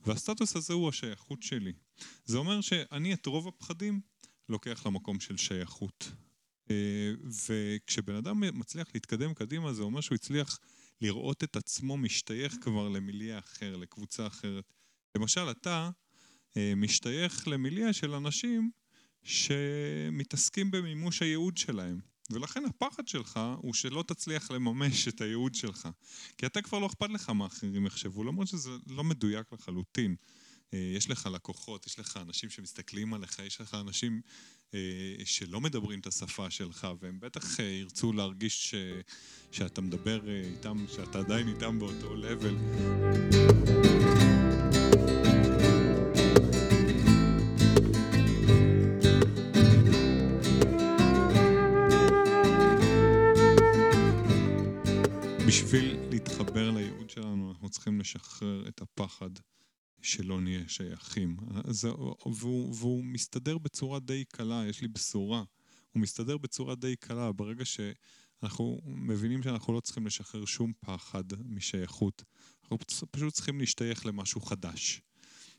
[0.00, 1.72] והסטטוס הזה הוא השייכות שלי.
[2.24, 4.00] זה אומר שאני את רוב הפחדים
[4.48, 6.10] לוקח למקום של שייכות.
[6.70, 7.12] אה,
[7.48, 10.58] וכשבן אדם מצליח להתקדם קדימה, זה אומר שהוא הצליח
[11.00, 14.72] לראות את עצמו משתייך כבר למיליה אחר, לקבוצה אחרת.
[15.16, 15.90] למשל, אתה
[16.56, 18.70] אה, משתייך למיליה של אנשים
[19.22, 22.00] שמתעסקים במימוש הייעוד שלהם.
[22.30, 25.88] ולכן הפחד שלך הוא שלא תצליח לממש את הייעוד שלך.
[26.38, 30.16] כי אתה כבר לא אכפת לך מה אחרים יחשבו, למרות שזה לא מדויק לחלוטין.
[30.74, 34.20] אה, יש לך לקוחות, יש לך אנשים שמסתכלים עליך, יש לך אנשים
[34.74, 34.80] אה,
[35.24, 38.74] שלא מדברים את השפה שלך, והם בטח אה, ירצו להרגיש ש...
[39.52, 42.56] שאתה מדבר איתם, שאתה עדיין איתם באותו לבל.
[55.46, 59.30] בשביל להתחבר לייעוד שלנו, אנחנו צריכים לשחרר את הפחד
[60.02, 61.36] שלא נהיה שייכים.
[61.70, 61.88] זה,
[62.26, 65.42] והוא, והוא מסתדר בצורה די קלה, יש לי בשורה.
[65.92, 72.24] הוא מסתדר בצורה די קלה ברגע שאנחנו מבינים שאנחנו לא צריכים לשחרר שום פחד משייכות.
[72.62, 72.78] אנחנו
[73.10, 75.00] פשוט צריכים להשתייך למשהו חדש.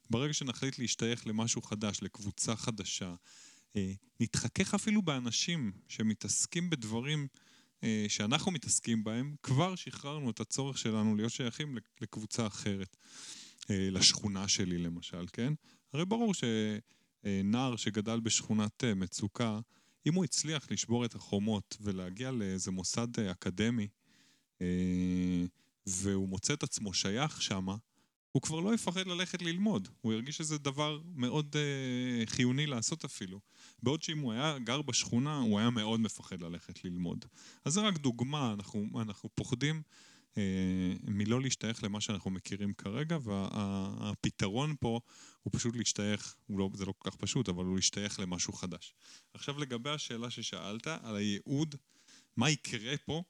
[0.10, 3.16] ברגע שנחליט להשתייך למשהו חדש, לקבוצה חדשה,
[3.76, 7.28] אה, נתחכך אפילו באנשים שמתעסקים בדברים
[7.84, 12.98] אה, שאנחנו מתעסקים בהם, כבר שחררנו את הצורך שלנו להיות שייכים לקבוצה אחרת.
[13.70, 15.54] אה, לשכונה שלי למשל, כן?
[15.94, 19.60] הרי ברור שנער שגדל בשכונת אה, מצוקה,
[20.06, 23.88] אם הוא הצליח לשבור את החומות ולהגיע לאיזה מוסד אקדמי,
[25.86, 27.76] והוא מוצא את עצמו שייך שמה,
[28.32, 33.40] הוא כבר לא יפחד ללכת ללמוד, הוא ירגיש שזה דבר מאוד uh, חיוני לעשות אפילו.
[33.84, 37.26] בעוד שאם הוא היה גר בשכונה, הוא היה מאוד מפחד ללכת ללמוד.
[37.66, 39.82] אז זה רק דוגמה, אנחנו, אנחנו פוחדים
[41.04, 45.00] מלא להשתייך למה שאנחנו מכירים כרגע, והפתרון וה, פה
[45.44, 48.94] הוא פשוט להשתייך, הוא לא, זה לא כל כך פשוט, אבל הוא להשתייך למשהו חדש.
[49.34, 51.76] עכשיו לגבי השאלה ששאלת על הייעוד,
[52.38, 53.24] מה יקרה פה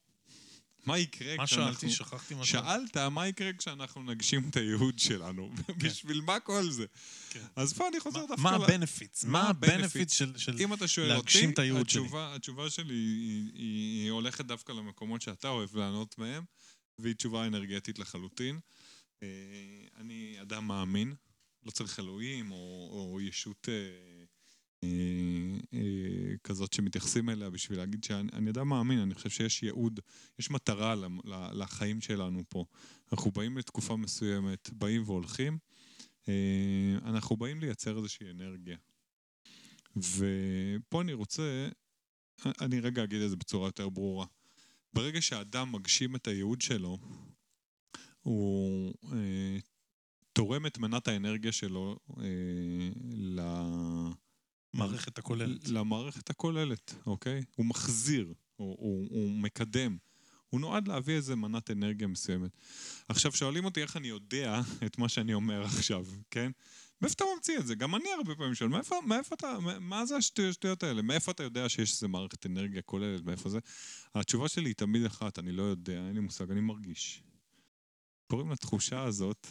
[0.85, 1.73] מה יקרה מה כשאנחנו...
[1.73, 1.89] שאלתי?
[1.89, 5.51] שכחתי מה שאלת, מה יקרה כשאנחנו נגשים את הייעוד שלנו?
[5.67, 5.73] כן.
[5.77, 6.85] בשביל מה כל זה?
[7.29, 7.45] כן.
[7.55, 8.41] אז פה אני חוזר דווקא...
[8.41, 9.23] מה ה benefits?
[9.25, 12.07] מה ה benefits של, של אם אתה שואל להגשים את הייעוד שלי?
[12.13, 16.43] התשובה שלי היא, היא, היא הולכת דווקא למקומות שאתה אוהב לענות מהם,
[16.99, 18.59] והיא תשובה אנרגטית לחלוטין.
[19.23, 19.27] אה,
[19.97, 21.15] אני אדם מאמין,
[21.63, 23.69] לא צריך אלוהים או, או ישות...
[23.69, 24.25] אה,
[24.83, 24.89] אה,
[25.73, 29.99] אה, כזאת שמתייחסים אליה בשביל להגיד שאני אדם מאמין, אני חושב שיש ייעוד,
[30.39, 30.95] יש מטרה
[31.53, 32.65] לחיים שלנו פה.
[33.11, 35.57] אנחנו באים לתקופה מסוימת, באים והולכים,
[36.29, 38.77] אה, אנחנו באים לייצר איזושהי אנרגיה.
[39.95, 41.69] ופה אני רוצה,
[42.61, 44.25] אני רגע אגיד את זה בצורה יותר ברורה.
[44.93, 46.97] ברגע שהאדם מגשים את הייעוד שלו,
[48.21, 49.57] הוא אה,
[50.33, 52.23] תורם את מנת האנרגיה שלו אה,
[53.11, 53.41] ל...
[54.73, 55.67] מערכת הכוללת.
[55.67, 57.43] למערכת הכוללת, אוקיי?
[57.55, 59.97] הוא מחזיר, הוא, הוא, הוא מקדם,
[60.49, 62.51] הוא נועד להביא איזה מנת אנרגיה מסוימת.
[63.09, 66.51] עכשיו, שואלים אותי איך אני יודע את מה שאני אומר עכשיו, כן?
[67.01, 67.75] מאיפה אתה ממציא את זה?
[67.75, 71.01] גם אני הרבה פעמים שואל, מאיפה, מאיפה אתה, מה זה השטויות האלה?
[71.01, 73.23] מאיפה אתה יודע שיש איזה מערכת אנרגיה כוללת?
[73.23, 73.59] מאיפה זה?
[74.15, 77.23] התשובה שלי היא תמיד אחת, אני לא יודע, אין לי מושג, אני מרגיש.
[78.27, 79.47] קוראים לתחושה הזאת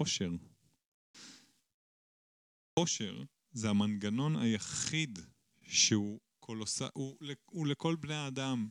[0.00, 0.30] אושר.
[2.76, 5.18] אושר זה המנגנון היחיד
[5.62, 8.68] שהוא קולוסל, הוא, הוא לכל בני האדם,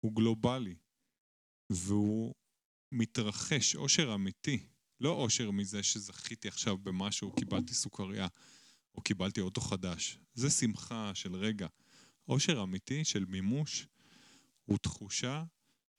[0.00, 0.76] הוא גלובלי,
[1.70, 2.34] והוא
[2.92, 4.66] מתרחש, אושר אמיתי,
[5.00, 8.28] לא אושר מזה שזכיתי עכשיו במשהו, קיבלתי סוכריה,
[8.94, 10.18] או קיבלתי אוטו חדש.
[10.34, 11.66] זה שמחה של רגע.
[12.28, 13.86] אושר אמיתי של מימוש
[14.64, 15.44] הוא תחושה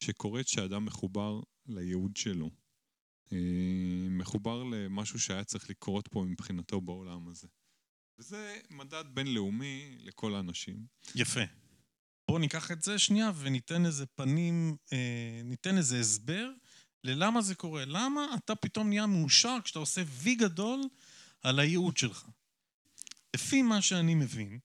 [0.04, 2.50] שקורית כשאדם מחובר לייעוד שלו.
[3.32, 3.38] אה,
[4.10, 7.48] מחובר למשהו שהיה צריך לקרות פה מבחינתו בעולם הזה.
[8.20, 10.86] וזה מדד בינלאומי לכל האנשים.
[11.16, 11.42] יפה.
[12.28, 16.52] בואו ניקח את זה שנייה וניתן איזה פנים, אה, ניתן איזה הסבר
[17.04, 17.86] ללמה זה קורה.
[17.86, 20.82] למה אתה פתאום נהיה מאושר כשאתה עושה וי גדול
[21.42, 22.28] על הייעוד שלך.
[23.36, 24.60] לפי מה שאני מבין,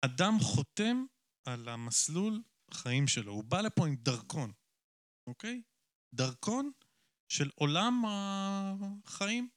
[0.00, 1.04] אדם חותם
[1.44, 2.42] על המסלול
[2.74, 3.32] חיים שלו.
[3.32, 4.52] הוא בא לפה עם דרכון,
[5.26, 5.62] אוקיי?
[6.14, 6.70] דרכון
[7.28, 9.48] של עולם החיים.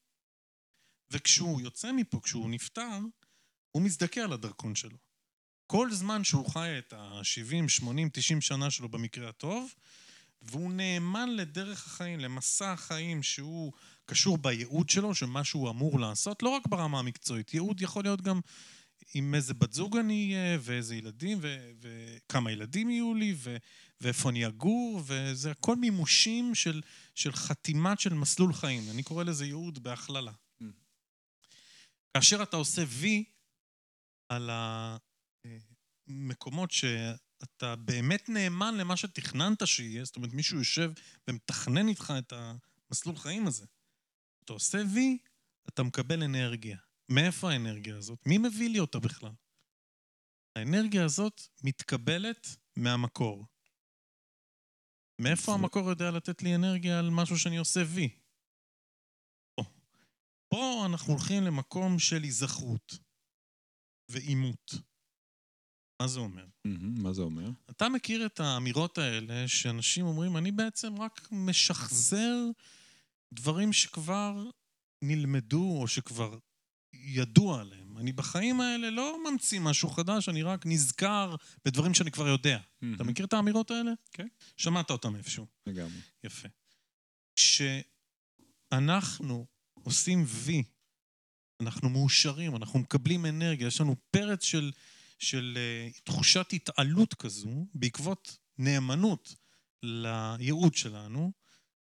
[1.11, 2.99] וכשהוא יוצא מפה, כשהוא נפטר,
[3.71, 4.97] הוא מזדכה על הדרכון שלו.
[5.67, 9.73] כל זמן שהוא חי את ה-70, 80, 90 שנה שלו במקרה הטוב,
[10.43, 13.73] והוא נאמן לדרך החיים, למסע החיים שהוא
[14.05, 18.39] קשור בייעוד שלו, שמה שהוא אמור לעשות, לא רק ברמה המקצועית, ייעוד יכול להיות גם
[19.13, 23.57] עם איזה בת זוג אני אהיה, ואיזה ילדים, ו- וכמה ילדים יהיו לי, ו-
[24.01, 26.81] ואיפה אני אגור, וזה הכל מימושים של,
[27.15, 28.83] של חתימת של מסלול חיים.
[28.91, 30.31] אני קורא לזה ייעוד בהכללה.
[30.31, 30.65] Mm.
[32.13, 33.23] כאשר אתה עושה וי
[34.29, 34.49] על
[36.07, 36.71] המקומות
[37.43, 40.91] שאתה באמת נאמן למה שתכננת שיהיה, זאת אומרת מישהו יושב
[41.27, 43.65] ומתכנן איתך את המסלול חיים הזה.
[44.43, 45.17] אתה עושה וי,
[45.69, 46.77] אתה מקבל אנרגיה.
[47.09, 48.19] מאיפה האנרגיה הזאת?
[48.25, 49.31] מי מביא לי אותה בכלל?
[50.55, 53.45] האנרגיה הזאת מתקבלת מהמקור.
[55.21, 58.09] מאיפה המקור יודע לתת לי אנרגיה על משהו שאני עושה וי?
[59.55, 59.63] פה.
[60.47, 62.93] פה אנחנו הולכים למקום של היזכרות
[64.11, 64.71] ועימות.
[66.01, 66.52] מה זה אומר?
[66.65, 67.49] מה זה אומר?
[67.69, 72.37] אתה מכיר את האמירות האלה שאנשים אומרים, אני בעצם רק משחזר
[73.33, 74.49] דברים שכבר
[75.01, 76.37] נלמדו או שכבר
[76.93, 77.97] ידוע עליהם.
[77.97, 82.59] אני בחיים האלה לא ממציא משהו חדש, אני רק נזכר בדברים שאני כבר יודע.
[82.95, 83.91] אתה מכיר את האמירות האלה?
[84.11, 84.27] כן.
[84.57, 85.47] שמעת אותם איפשהו.
[85.67, 85.99] לגמרי.
[86.23, 86.47] יפה.
[88.71, 90.63] כשאנחנו עושים וי,
[91.61, 94.71] אנחנו מאושרים, אנחנו מקבלים אנרגיה, יש לנו פרץ של,
[95.23, 99.35] של uh, תחושת התעלות כזו, בעקבות נאמנות
[99.83, 101.31] לייעוד שלנו,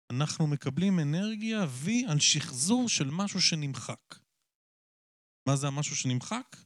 [0.09, 4.15] אנחנו מקבלים אנרגיה וי על שחזור של משהו שנמחק.
[5.47, 6.57] מה זה המשהו שנמחק?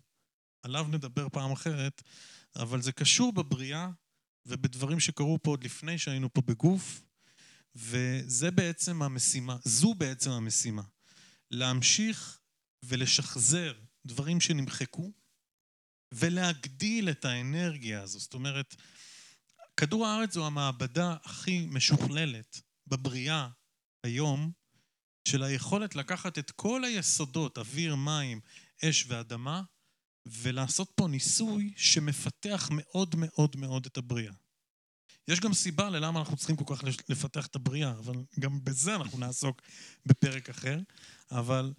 [0.61, 2.01] עליו נדבר פעם אחרת,
[2.55, 3.89] אבל זה קשור בבריאה
[4.45, 7.01] ובדברים שקרו פה עוד לפני שהיינו פה בגוף,
[7.75, 10.83] וזה בעצם המשימה, זו בעצם המשימה.
[11.51, 12.39] להמשיך
[12.83, 13.73] ולשחזר
[14.05, 15.11] דברים שנמחקו,
[16.15, 18.19] ולהגדיל את האנרגיה הזו.
[18.19, 18.75] זאת אומרת,
[19.78, 23.49] כדור הארץ זו המעבדה הכי משוכללת בבריאה
[24.04, 24.51] היום,
[25.28, 28.41] של היכולת לקחת את כל היסודות, אוויר, מים,
[28.84, 29.62] אש ואדמה,
[30.25, 34.34] ולעשות פה ניסוי שמפתח מאוד מאוד מאוד את הבריאה.
[35.28, 39.17] יש גם סיבה ללמה אנחנו צריכים כל כך לפתח את הבריאה, אבל גם בזה אנחנו
[39.17, 39.62] נעסוק
[40.06, 40.80] בפרק אחר,
[41.32, 41.73] אבל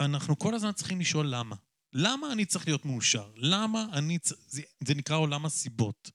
[0.00, 1.56] אנחנו כל הזמן צריכים לשאול למה.
[1.92, 3.30] למה אני צריך להיות מאושר?
[3.36, 4.40] למה אני צריך...
[4.48, 6.10] זה, זה נקרא עולם הסיבות.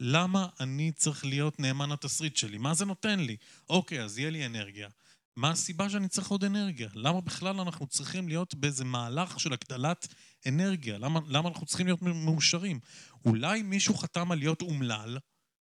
[0.00, 2.58] למה אני צריך להיות נאמן לתסריט שלי?
[2.58, 3.36] מה זה נותן לי?
[3.68, 4.88] אוקיי, אז יהיה לי אנרגיה.
[5.36, 6.88] מה הסיבה שאני צריך עוד אנרגיה?
[6.94, 10.14] למה בכלל אנחנו צריכים להיות באיזה מהלך של הגדלת
[10.46, 10.98] אנרגיה?
[10.98, 12.80] למה, למה אנחנו צריכים להיות מאושרים?
[13.24, 15.18] אולי מישהו חתם על להיות אומלל,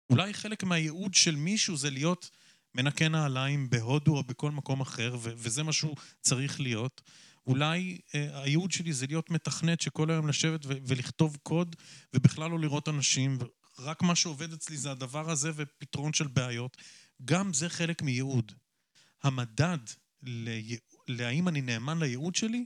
[0.09, 2.29] אולי חלק מהייעוד של מישהו זה להיות
[2.75, 7.01] מנקה נעליים בהודו או בכל מקום אחר, ו- וזה מה שהוא צריך להיות.
[7.47, 11.75] אולי אה, הייעוד שלי זה להיות מתכנת שכל היום לשבת ולכתוב קוד
[12.13, 13.37] ובכלל לא לראות אנשים,
[13.79, 16.77] ורק מה שעובד אצלי זה הדבר הזה ופתרון של בעיות.
[17.25, 18.51] גם זה חלק מייעוד.
[19.23, 19.77] המדד
[21.07, 22.65] להאם אני נאמן לייעוד שלי,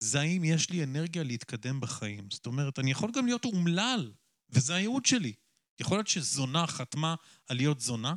[0.00, 2.28] זה האם יש לי אנרגיה להתקדם בחיים.
[2.30, 4.12] זאת אומרת, אני יכול גם להיות אומלל,
[4.50, 5.32] וזה הייעוד שלי.
[5.80, 7.14] יכול להיות שזונה חתמה
[7.48, 8.14] על להיות זונה,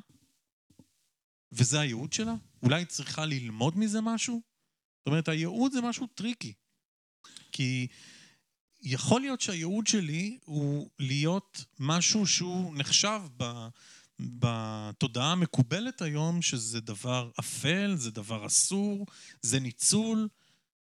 [1.52, 2.34] וזה הייעוד שלה?
[2.64, 4.42] אולי היא צריכה ללמוד מזה משהו?
[5.06, 6.54] זאת אומרת, הייעוד זה משהו tricky.
[7.52, 7.88] כי
[8.82, 13.22] יכול להיות שהייעוד שלי הוא להיות משהו שהוא נחשב
[14.20, 19.06] בתודעה המקובלת היום שזה דבר אפל, זה דבר אסור,
[19.42, 20.28] זה ניצול.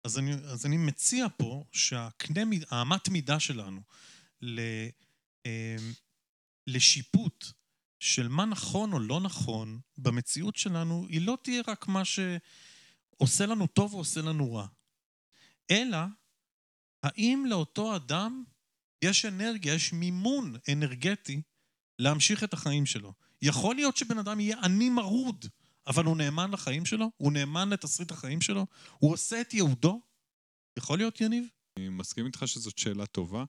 [0.05, 3.81] אז אני, אז אני מציע פה שהקנה, האמת מידה שלנו
[4.43, 4.61] ל,
[5.47, 5.77] אה,
[6.67, 7.47] לשיפוט
[8.01, 12.05] של מה נכון או לא נכון במציאות שלנו, היא לא תהיה רק מה
[13.21, 14.67] שעושה לנו טוב או עושה לנו רע,
[15.71, 15.99] אלא
[17.03, 18.45] האם לאותו אדם
[19.05, 21.43] יש אנרגיה, יש מימון אנרגטי
[21.99, 23.13] להמשיך את החיים שלו.
[23.43, 25.45] יכול להיות שבן אדם יהיה עני מרוד,
[25.87, 27.11] אבל הוא נאמן לחיים שלו?
[27.17, 28.67] הוא נאמן לתסריט החיים שלו?
[28.99, 30.01] הוא עושה את ייעודו?
[30.77, 31.45] יכול להיות, יניב?
[31.77, 33.45] אני מסכים איתך שזאת שאלה טובה.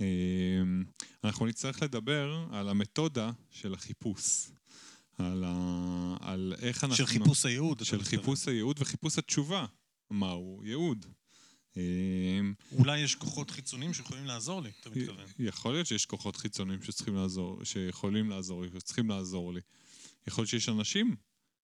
[0.00, 0.84] אמ,
[1.24, 4.50] אנחנו נצטרך לדבר על המתודה של החיפוש.
[5.18, 6.16] על, ה...
[6.20, 6.96] על איך אנחנו...
[6.96, 7.84] של חיפוש הייעוד.
[7.84, 9.66] של חיפוש הייעוד וחיפוש התשובה.
[10.10, 11.06] מהו ייעוד.
[11.76, 15.26] אמ, אולי יש כוחות חיצוניים שיכולים לעזור לי, אתה מתכוון.
[15.38, 19.60] יכול להיות שיש כוחות חיצוניים שצריכים לעזור, שיכולים לעזור לי, שצריכים לעזור לי.
[20.26, 21.16] יכול להיות שיש אנשים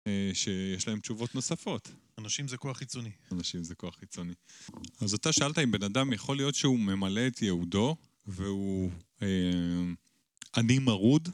[0.08, 1.92] אה, שיש להם תשובות נוספות.
[2.18, 3.12] אנשים זה כוח חיצוני.
[3.32, 4.34] אנשים זה כוח חיצוני.
[5.02, 8.92] אז אתה שאלת אם בן אדם יכול להיות שהוא ממלא את ייעודו, והוא
[9.22, 9.28] אה,
[10.56, 11.30] עני מרוד,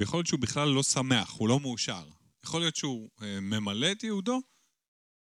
[0.00, 2.04] ויכול להיות שהוא בכלל לא שמח, הוא לא מאושר.
[2.44, 4.40] יכול להיות שהוא אה, ממלא את ייעודו,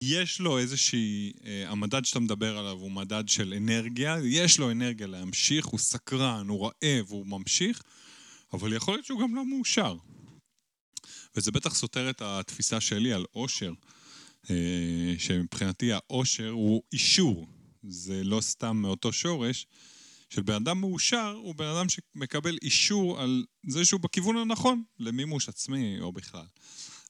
[0.02, 5.08] יש לו איזושהי, אה, המדד שאתה מדבר עליו הוא מדד של אנרגיה, יש לו אנרגיה
[5.08, 7.82] להמשיך, הוא סקרן, הוא רעב, הוא ממשיך,
[8.54, 9.96] אבל יכול להיות שהוא גם לא מאושר.
[11.36, 13.74] וזה בטח סותר את התפיסה שלי על אושר,
[14.50, 17.48] אה, שמבחינתי האושר הוא אישור,
[17.84, 19.68] זה לא סתם מאותו שורש.
[20.34, 25.50] של בן אדם מאושר הוא בן אדם שמקבל אישור על זה שהוא בכיוון הנכון למימוש
[25.50, 26.46] עצמי או בכלל.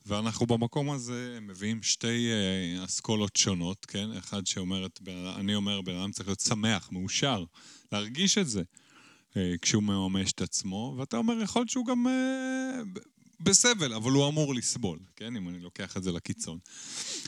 [0.05, 4.11] ואנחנו במקום הזה מביאים שתי uh, אסכולות שונות, כן?
[4.17, 4.99] אחד שאומרת,
[5.35, 7.43] אני אומר, בן אדם צריך להיות שמח, מאושר,
[7.91, 12.99] להרגיש את זה uh, כשהוא מממש את עצמו, ואתה אומר, יכול להיות שהוא גם uh,
[13.39, 15.35] בסבל, אבל הוא אמור לסבול, כן?
[15.35, 16.59] אם אני לוקח את זה לקיצון.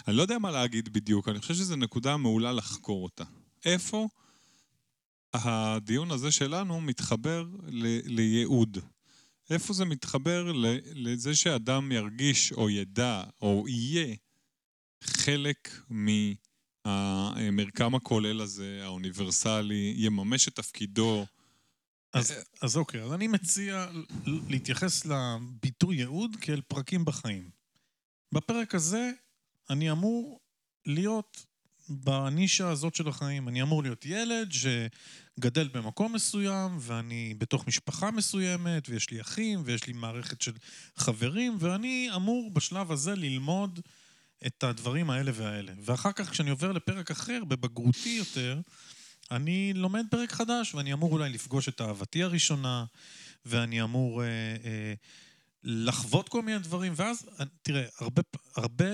[0.07, 3.23] אני לא יודע מה להגיד בדיוק, אני חושב שזו נקודה מעולה לחקור אותה.
[3.65, 4.07] איפה
[5.33, 8.77] הדיון הזה שלנו מתחבר ל- לייעוד?
[9.49, 10.51] איפה זה מתחבר
[10.95, 14.15] לזה שאדם ירגיש או ידע או יהיה
[15.03, 15.79] חלק
[16.85, 21.25] מהמרקם הכולל הזה, האוניברסלי, יממש את תפקידו?
[22.13, 23.87] אז, אז אוקיי, אז אני מציע
[24.25, 27.49] להתייחס לביטוי ייעוד כאל פרקים בחיים.
[28.31, 29.11] בפרק הזה
[29.69, 30.39] אני אמור
[30.85, 31.45] להיות
[31.89, 33.47] בנישה הזאת של החיים.
[33.47, 39.87] אני אמור להיות ילד שגדל במקום מסוים, ואני בתוך משפחה מסוימת, ויש לי אחים, ויש
[39.87, 40.51] לי מערכת של
[40.95, 43.79] חברים, ואני אמור בשלב הזה ללמוד
[44.47, 45.73] את הדברים האלה והאלה.
[45.81, 48.59] ואחר כך, כשאני עובר לפרק אחר, בבגרותי יותר,
[49.31, 52.85] אני לומד פרק חדש, ואני אמור אולי לפגוש את אהבתי הראשונה,
[53.45, 54.27] ואני אמור אה,
[54.65, 54.93] אה,
[55.63, 57.25] לחוות כל מיני דברים, ואז,
[57.61, 58.21] תראה, הרבה,
[58.55, 58.85] הרבה,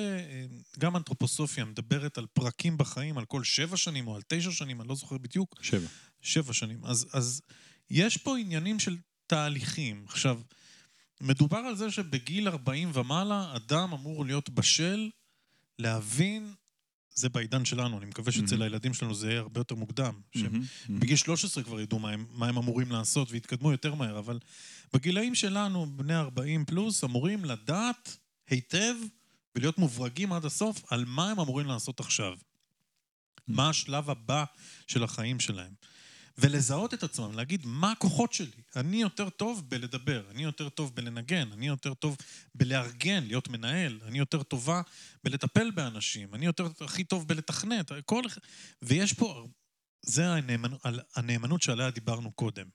[0.80, 4.90] גם אנתרופוסופיה מדברת על פרקים בחיים, על כל שבע שנים או על תשע שנים, אני
[4.90, 5.56] לא זוכר בדיוק.
[5.62, 5.88] שבע.
[6.22, 6.86] שבע שנים.
[6.86, 7.42] אז, אז
[7.90, 10.04] יש פה עניינים של תהליכים.
[10.08, 10.42] עכשיו,
[11.22, 15.10] מדובר על זה שבגיל 40 ומעלה, אדם אמור להיות בשל
[15.80, 16.54] להבין
[17.20, 18.64] זה בעידן שלנו, אני מקווה שאצל mm-hmm.
[18.64, 20.14] הילדים שלנו זה יהיה הרבה יותר מוקדם.
[20.38, 20.92] שהם mm-hmm.
[21.00, 24.40] בגיל 13 כבר ידעו מה הם, מה הם אמורים לעשות ויתקדמו יותר מהר, אבל
[24.94, 28.18] בגילאים שלנו, בני 40 פלוס, אמורים לדעת
[28.50, 28.96] היטב
[29.56, 32.38] ולהיות מוברגים עד הסוף על מה הם אמורים לעשות עכשיו.
[33.48, 34.44] מה השלב הבא
[34.88, 35.74] של החיים שלהם.
[36.38, 38.62] ולזהות את עצמם, להגיד מה הכוחות שלי.
[38.76, 42.18] אני יותר טוב בלדבר, אני יותר טוב בלנגן, אני יותר טוב
[42.56, 44.82] בלארגן, להיות מנהל, אני יותר טובה
[45.24, 48.24] בלטפל באנשים, אני יותר הכי טוב בלתכנת, כל...
[48.82, 49.48] ויש פה,
[50.02, 50.82] זה הנאמנות,
[51.16, 52.68] הנאמנות שעליה דיברנו קודם.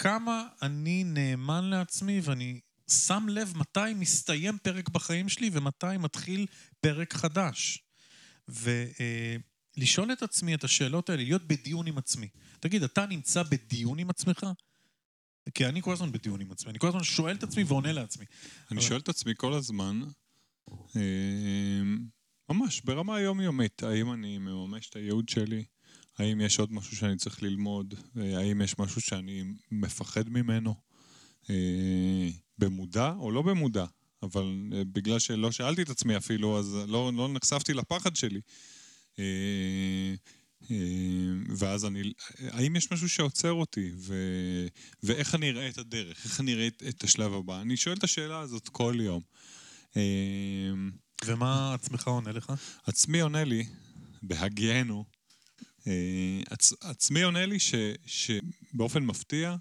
[0.00, 6.46] כמה אני נאמן לעצמי ואני שם לב מתי מסתיים פרק בחיים שלי ומתי מתחיל
[6.80, 7.82] פרק חדש.
[8.48, 8.84] ו...
[9.00, 9.36] אה,
[10.12, 12.28] את עצמי את השאלות האלה, להיות בדיון עם עצמי.
[12.60, 14.46] תגיד, אתה נמצא בדיון עם עצמך?
[15.54, 18.24] כי אני כל הזמן בדיון עם עצמי, אני כל הזמן שואל את עצמי ועונה לעצמי.
[18.70, 18.88] אני אבל...
[18.88, 20.00] שואל את עצמי כל הזמן,
[20.96, 21.82] אה,
[22.50, 25.64] ממש, ברמה היומיומית, האם אני מממש את הייעוד שלי?
[26.20, 27.94] האם יש עוד משהו שאני צריך ללמוד?
[28.16, 30.74] האם יש משהו שאני מפחד ממנו?
[31.50, 33.84] אה, במודע או לא במודע?
[34.22, 38.40] אבל אה, בגלל שלא שאלתי את עצמי אפילו, אז לא, לא נחשפתי לפחד שלי.
[39.18, 40.14] אה,
[40.70, 40.76] אה,
[41.56, 44.14] ואז אני, האם יש משהו שעוצר אותי, ו,
[45.02, 47.60] ואיך אני אראה את הדרך, איך אני אראה את, את השלב הבא?
[47.60, 49.22] אני שואל את השאלה הזאת כל יום.
[49.96, 50.02] אה,
[51.24, 52.52] ומה עצמך עונה לך?
[52.86, 53.64] עצמי עונה לי,
[54.22, 55.04] בהגיינו,
[56.50, 57.74] עצ, עצמי עונה לי ש,
[58.06, 59.56] שבאופן מפתיע,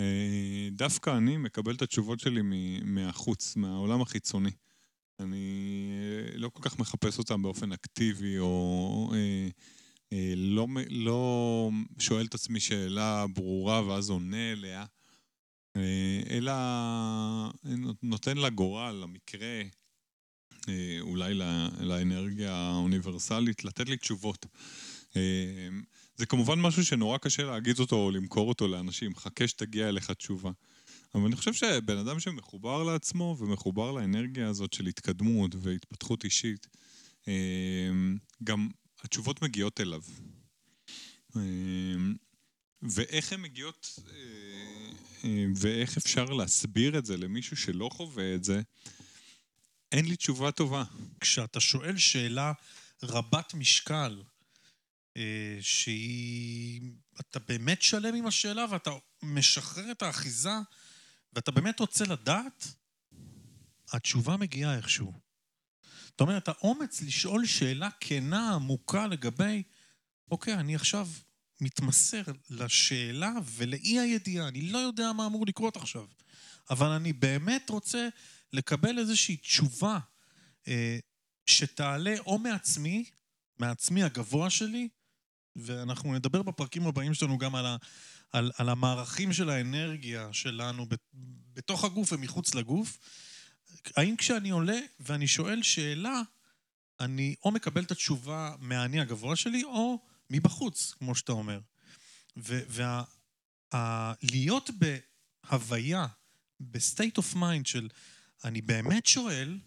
[0.00, 2.40] אה, דווקא אני מקבל את התשובות שלי
[2.84, 4.50] מהחוץ, מהעולם החיצוני.
[5.20, 5.90] אני
[6.32, 9.48] אה, לא כל כך מחפש אותם באופן אקטיבי, או אה,
[10.12, 14.84] אה, לא, לא שואל את עצמי שאלה ברורה ואז עונה אליה,
[15.76, 16.52] אה, אלא
[18.02, 19.62] נותן לגורל, למקרה,
[20.68, 21.34] אה, אולי
[21.80, 24.46] לאנרגיה האוניברסלית, לתת לי תשובות.
[24.46, 24.50] אה,
[26.16, 30.50] זה כמובן משהו שנורא קשה להגיד אותו או למכור אותו לאנשים, חכה שתגיע אליך תשובה.
[31.14, 36.66] אבל אני חושב שבן אדם שמחובר לעצמו ומחובר לאנרגיה הזאת של התקדמות והתפתחות אישית,
[38.44, 38.68] גם
[39.02, 40.02] התשובות מגיעות אליו.
[42.82, 43.98] ואיך הן מגיעות,
[45.56, 48.60] ואיך אפשר להסביר את זה למישהו שלא חווה את זה,
[49.92, 50.84] אין לי תשובה טובה.
[51.20, 52.52] כשאתה שואל שאלה
[53.02, 54.37] רבת משקל, אה,
[55.60, 56.80] שהיא...
[57.20, 58.90] אתה באמת שלם עם השאלה ואתה
[59.22, 60.54] משחרר את האחיזה
[61.32, 62.66] ואתה באמת רוצה לדעת,
[63.92, 65.12] התשובה מגיעה איכשהו.
[66.06, 69.62] זאת אומרת, האומץ לשאול שאלה כנה, עמוקה לגבי,
[70.30, 71.08] אוקיי, אני עכשיו
[71.60, 76.06] מתמסר לשאלה ולאי הידיעה, אני לא יודע מה אמור לקרות עכשיו,
[76.70, 78.08] אבל אני באמת רוצה
[78.52, 79.98] לקבל איזושהי תשובה
[80.68, 80.98] אה,
[81.46, 83.04] שתעלה או מעצמי,
[83.58, 84.88] מעצמי הגבוה שלי,
[85.58, 87.76] ואנחנו נדבר בפרקים הבאים שלנו גם על, ה,
[88.32, 90.86] על, על המערכים של האנרגיה שלנו
[91.54, 92.98] בתוך הגוף ומחוץ לגוף.
[93.96, 96.22] האם כשאני עולה ואני שואל שאלה,
[97.00, 99.98] אני או מקבל את התשובה מהאני הגבוה שלי, או
[100.30, 101.60] מבחוץ, כמו שאתה אומר.
[103.72, 104.70] ולהיות
[105.50, 106.06] בהוויה,
[106.60, 107.88] ב state of mind של
[108.44, 109.58] אני באמת שואל,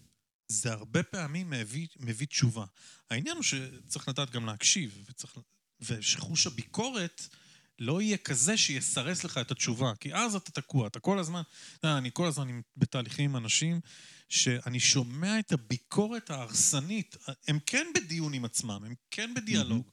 [0.48, 2.64] זה הרבה פעמים מביא, מביא תשובה.
[3.10, 5.38] העניין הוא שצריך לדעת גם להקשיב, וצריך,
[5.86, 7.26] ושחוש הביקורת
[7.78, 11.42] לא יהיה כזה שיסרס לך את התשובה, כי אז אתה תקוע, אתה כל הזמן,
[11.84, 13.80] אני כל הזמן בתהליכים עם אנשים
[14.28, 17.16] שאני שומע את הביקורת ההרסנית,
[17.48, 19.90] הם כן בדיון עם עצמם, הם כן בדיאלוג.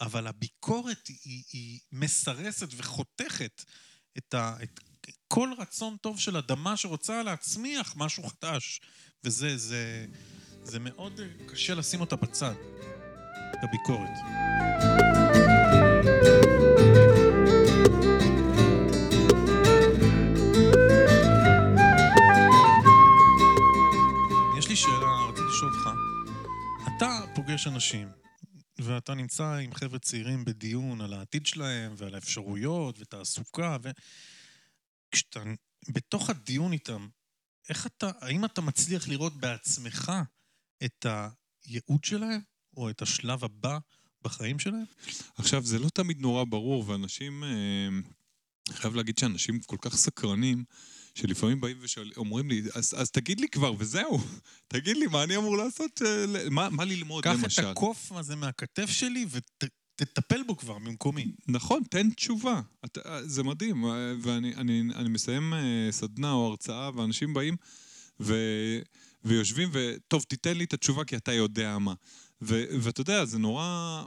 [0.00, 3.64] אבל הביקורת היא, היא מסרסת וחותכת
[4.18, 4.80] את, ה, את
[5.28, 8.80] כל רצון טוב של אדמה שרוצה להצמיח משהו חדש,
[9.24, 10.06] וזה זה,
[10.62, 12.54] זה מאוד קשה לשים אותה בצד,
[13.50, 15.01] את הביקורת.
[27.52, 28.08] פוגש אנשים,
[28.78, 33.76] ואתה נמצא עם חבר'ה צעירים בדיון על העתיד שלהם ועל האפשרויות ותעסוקה,
[35.10, 35.42] וכשאתה
[35.88, 37.08] בתוך הדיון איתם,
[37.68, 40.12] איך אתה, האם אתה מצליח לראות בעצמך
[40.84, 41.06] את
[41.64, 42.40] הייעוד שלהם,
[42.76, 43.78] או את השלב הבא
[44.22, 44.84] בחיים שלהם?
[45.36, 47.88] עכשיו, זה לא תמיד נורא ברור, ואנשים, אה,
[48.68, 50.64] אני חייב להגיד שאנשים כל כך סקרנים,
[51.14, 51.78] שלפעמים באים
[52.16, 54.18] ואומרים לי, אז, אז תגיד לי כבר, וזהו.
[54.72, 56.02] תגיד לי, מה אני אמור לעשות?
[56.02, 57.62] אה, מה, מה ללמוד, למשל?
[57.62, 61.32] קח את הקוף הזה מהכתף שלי ותטפל בו כבר ממקומי.
[61.48, 62.60] נכון, תן תשובה.
[62.84, 63.84] את, אה, זה מדהים.
[63.84, 65.52] אה, ואני אני, אני מסיים
[65.90, 67.56] סדנה או הרצאה, ואנשים באים
[68.20, 68.34] ו,
[69.24, 71.94] ויושבים, וטוב, תיתן לי את התשובה כי אתה יודע מה.
[72.42, 74.04] ו, ואתה יודע, זה נורא...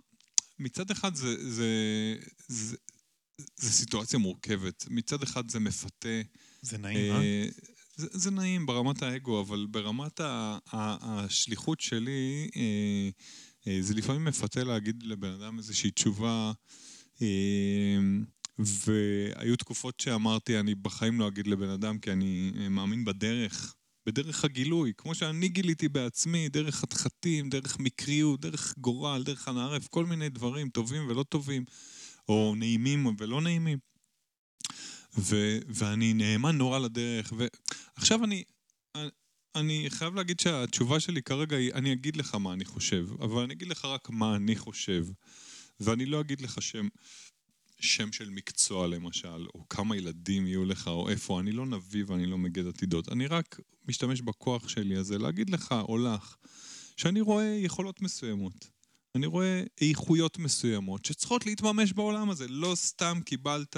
[0.60, 1.68] מצד אחד זה, זה,
[2.47, 2.78] זה,
[3.58, 4.86] זה סיטואציה מורכבת.
[4.89, 6.22] מצד אחד זה מפתה.
[6.66, 7.45] זה נעים, אה?
[7.95, 13.09] זה, זה נעים ברמת האגו, אבל ברמת ה, ה, השליחות שלי, אה,
[13.68, 16.51] אה, זה לפעמים מפתה להגיד לבן אדם איזושהי תשובה,
[17.22, 17.97] אה,
[18.59, 24.45] והיו תקופות שאמרתי, אני בחיים לא אגיד לבן אדם, כי אני אה, מאמין בדרך, בדרך
[24.45, 30.30] הגילוי, כמו שאני גיליתי בעצמי, דרך חתחתים, דרך מקריות, דרך גורל, דרך הנערף, כל מיני
[30.30, 31.66] דברים טובים ולא טובים,
[32.30, 33.78] או נעימים ולא נעימים.
[35.18, 37.34] ו, ואני נאמן נורא לדרך.
[37.97, 38.43] ועכשיו אני,
[39.55, 43.53] אני חייב להגיד שהתשובה שלי כרגע היא, אני אגיד לך מה אני חושב, אבל אני
[43.53, 45.05] אגיד לך רק מה אני חושב.
[45.80, 46.88] ואני לא אגיד לך שם,
[47.80, 51.39] שם של מקצוע למשל, או כמה ילדים יהיו לך, או איפה.
[51.39, 53.09] אני לא נביא ואני לא מגד עתידות.
[53.11, 56.36] אני רק משתמש בכוח שלי הזה להגיד לך או לך
[56.97, 58.68] שאני רואה יכולות מסוימות.
[59.16, 62.47] אני רואה איכויות מסוימות שצריכות להתממש בעולם הזה.
[62.47, 63.78] לא סתם קיבלת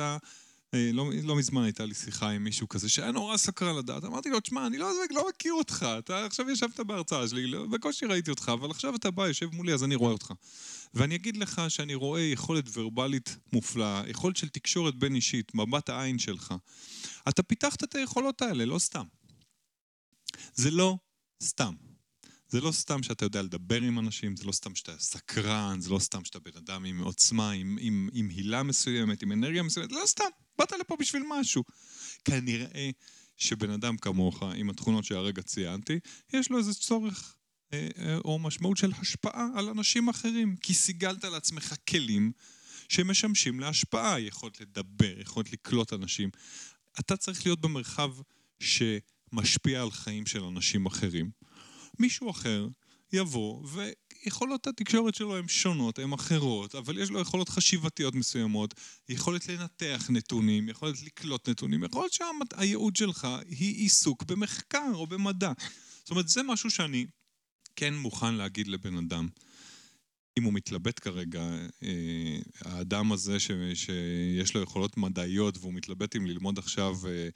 [0.76, 4.04] לא, לא מזמן הייתה לי שיחה עם מישהו כזה שהיה נורא סקרן לדעת.
[4.04, 8.06] אמרתי לו, תשמע, אני לא, לא מכיר אותך, אתה עכשיו ישבת בהרצאה שלי, לא, בקושי
[8.06, 10.34] ראיתי אותך, אבל עכשיו אתה בא, יושב מולי, אז אני רואה אותך.
[10.94, 16.20] ואני אגיד לך שאני רואה יכולת ורבלית מופלאה, יכולת של תקשורת בין אישית, מבט העין
[16.20, 16.54] שלך.
[17.30, 19.06] אתה פיתחת את היכולות האלה, לא סתם.
[20.54, 20.98] זה לא
[21.44, 21.74] סתם.
[22.50, 26.00] זה לא סתם שאתה יודע לדבר עם אנשים, זה לא סתם שאתה סקרן, זה לא
[26.00, 29.96] סתם שאתה בן אדם עם עוצמה, עם, עם, עם הילה מסוימת, עם אנרגיה מסוימת, זה
[29.96, 30.47] לא סתם.
[30.58, 31.64] באת לפה בשביל משהו.
[32.26, 32.90] כנראה
[33.38, 36.00] שבן אדם כמוך, עם התכונות שהרגע ציינתי,
[36.34, 37.36] יש לו איזה צורך
[37.74, 42.32] אה, אה, או משמעות של השפעה על אנשים אחרים, כי סיגלת לעצמך כלים
[42.90, 46.30] שמשמשים להשפעה, יכולת לדבר, יכולת לקלוט אנשים.
[47.00, 48.12] אתה צריך להיות במרחב
[48.60, 51.32] שמשפיע על חיים של אנשים אחרים.
[52.00, 52.68] מישהו אחר
[53.14, 53.68] יבוא,
[54.26, 58.74] ויכולות התקשורת שלו הן שונות, הן אחרות, אבל יש לו יכולות חשיבתיות מסוימות,
[59.10, 65.52] יכולת לנתח נתונים, יכולת לקלוט נתונים, יכול להיות שהייעוד שלך היא עיסוק במחקר או במדע.
[66.00, 67.06] זאת אומרת, זה משהו שאני
[67.76, 69.28] כן מוכן להגיד לבן אדם.
[70.38, 71.42] אם הוא מתלבט כרגע,
[71.84, 77.30] אה, האדם הזה ש, שיש לו יכולות מדעיות והוא מתלבט אם ללמוד עכשיו אה,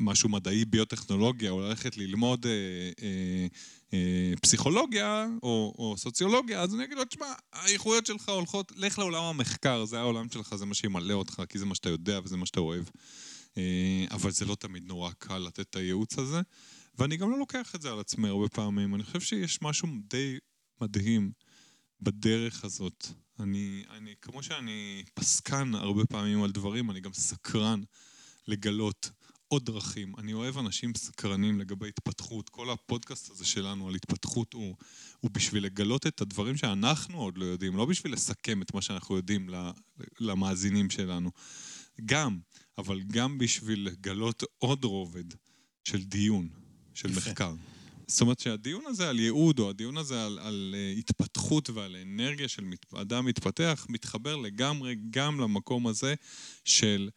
[0.00, 2.46] משהו מדעי, ביוטכנולוגיה, או ללכת ללמוד
[4.42, 9.84] פסיכולוגיה או, או סוציולוגיה, אז אני אגיד לו, תשמע, האיכויות שלך הולכות, לך לעולם המחקר,
[9.84, 12.60] זה העולם שלך, זה מה שימלא אותך, כי זה מה שאתה יודע וזה מה שאתה
[12.60, 12.84] אוהב.
[14.10, 16.40] אבל זה לא תמיד נורא קל לתת את הייעוץ הזה.
[16.98, 18.94] ואני גם לא לוקח את זה על עצמי הרבה פעמים.
[18.94, 20.38] אני חושב שיש משהו די
[20.80, 21.32] מדהים
[22.00, 23.06] בדרך הזאת.
[23.40, 27.82] אני, אני, כמו שאני פסקן הרבה פעמים על דברים, אני גם סקרן
[28.48, 29.10] לגלות
[29.48, 30.12] עוד דרכים.
[30.18, 32.48] אני אוהב אנשים סקרנים לגבי התפתחות.
[32.48, 34.74] כל הפודקאסט הזה שלנו על התפתחות הוא,
[35.20, 39.16] הוא בשביל לגלות את הדברים שאנחנו עוד לא יודעים, לא בשביל לסכם את מה שאנחנו
[39.16, 39.50] יודעים
[40.20, 41.30] למאזינים שלנו.
[42.04, 42.38] גם,
[42.78, 45.24] אבל גם בשביל לגלות עוד רובד
[45.84, 46.48] של דיון,
[46.94, 47.20] של יפה.
[47.20, 47.54] מחקר.
[48.06, 52.48] זאת אומרת שהדיון הזה על ייעוד, או הדיון הזה על, על uh, התפתחות ועל אנרגיה
[52.48, 56.14] של מת, אדם מתפתח, מתחבר לגמרי גם למקום הזה
[56.64, 57.10] של,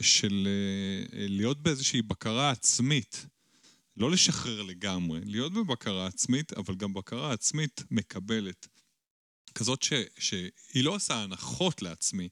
[0.00, 3.26] של uh, להיות באיזושהי בקרה עצמית.
[3.96, 8.66] לא לשחרר לגמרי, להיות בבקרה עצמית, אבל גם בקרה עצמית מקבלת.
[9.54, 12.28] כזאת ש, שהיא לא עושה הנחות לעצמי,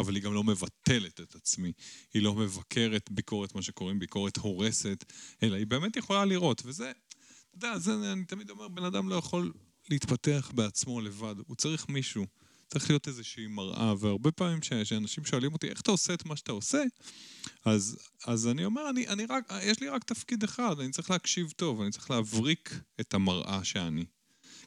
[0.00, 1.72] אבל היא גם לא מבטלת את עצמי.
[2.14, 5.04] היא לא מבקרת ביקורת, מה שקוראים ביקורת הורסת,
[5.42, 6.62] אלא היא באמת יכולה לראות.
[6.64, 9.52] וזה, אתה יודע, זה, אני תמיד אומר, בן אדם לא יכול
[9.90, 12.26] להתפתח בעצמו לבד, הוא צריך מישהו.
[12.72, 16.52] צריך להיות איזושהי מראה, והרבה פעמים כשאנשים שואלים אותי, איך אתה עושה את מה שאתה
[16.52, 16.82] עושה?
[17.64, 21.50] אז, אז אני אומר, אני, אני רק, יש לי רק תפקיד אחד, אני צריך להקשיב
[21.56, 24.04] טוב, אני צריך להבריק את המראה שאני.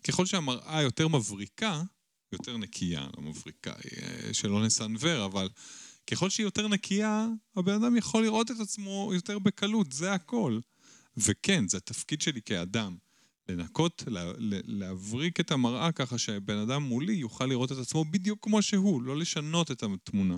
[0.08, 1.84] ככל שהמראה יותר מבריקה,
[2.32, 5.50] יותר נקייה, לא מבריקה, אה, שלא נסנוור, אבל
[6.08, 10.60] ככל שהיא יותר נקייה, הבן אדם יכול לראות את עצמו יותר בקלות, זה הכל.
[11.18, 12.98] וכן, זה התפקיד שלי כאדם.
[13.50, 14.32] לנקות, לה,
[14.68, 19.18] להבריק את המראה ככה שהבן אדם מולי יוכל לראות את עצמו בדיוק כמו שהוא, לא
[19.18, 20.38] לשנות את התמונה.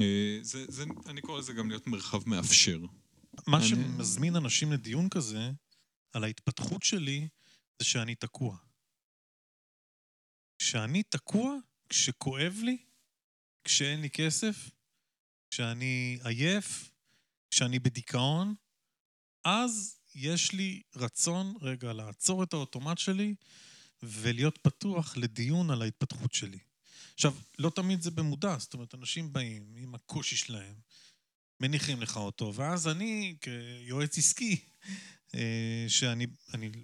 [0.00, 2.78] אה, זה, זה, אני קורא לזה גם להיות מרחב מאפשר.
[3.46, 3.66] מה אני...
[3.66, 5.50] שמזמין אנשים לדיון כזה,
[6.12, 7.28] על ההתפתחות שלי,
[7.78, 8.56] זה שאני תקוע.
[10.58, 11.56] כשאני תקוע,
[11.88, 12.78] כשכואב לי,
[13.64, 14.70] כשאין לי כסף,
[15.50, 16.90] כשאני עייף,
[17.50, 18.54] כשאני בדיכאון,
[19.44, 23.34] אז יש לי רצון רגע לעצור את האוטומט שלי
[24.02, 26.58] ולהיות פתוח לדיון על ההתפתחות שלי.
[27.14, 30.74] עכשיו, לא תמיד זה במודע, זאת אומרת, אנשים באים עם הקושי שלהם,
[31.60, 34.60] מניחים לך אותו, ואז אני, כיועץ עסקי,
[35.34, 36.26] אה, שאני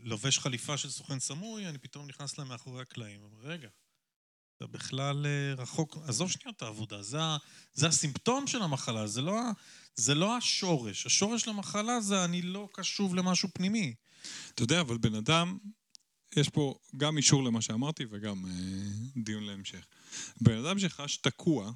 [0.02, 3.20] לובש חליפה של סוכן סמוי, אני פתאום נכנס להם מאחורי הקלעים.
[3.42, 3.68] רגע,
[4.56, 7.18] אתה בכלל אה, רחוק, עזוב שנייה את העבודה, זה,
[7.72, 9.40] זה הסימפטום של המחלה, זה לא,
[9.96, 11.06] זה לא השורש.
[11.06, 13.94] השורש של המחלה זה אני לא קשוב למשהו פנימי.
[14.54, 15.58] אתה יודע, אבל בן אדם,
[16.36, 19.86] יש פה גם אישור למה שאמרתי וגם אה, דיון להמשך.
[20.40, 21.72] בן אדם שחש תקוע,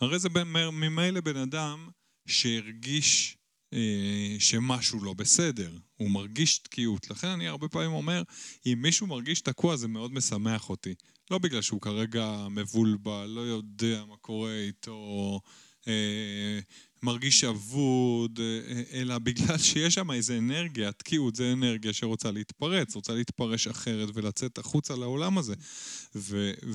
[0.00, 0.28] הרי זה
[0.72, 1.88] ממילא בן אדם
[2.26, 3.36] שהרגיש
[3.72, 7.10] אה, שמשהו לא בסדר, הוא מרגיש תקיעות.
[7.10, 8.22] לכן אני הרבה פעמים אומר,
[8.66, 10.94] אם מישהו מרגיש תקוע זה מאוד משמח אותי.
[11.30, 15.40] לא בגלל שהוא כרגע מבולבל, לא יודע מה קורה איתו,
[15.88, 16.58] אה,
[17.04, 23.12] מרגיש אבוד, אה, אלא בגלל שיש שם איזה אנרגיה, תקיעות זה אנרגיה שרוצה להתפרץ, רוצה
[23.12, 25.54] להתפרש אחרת ולצאת החוצה לעולם הזה.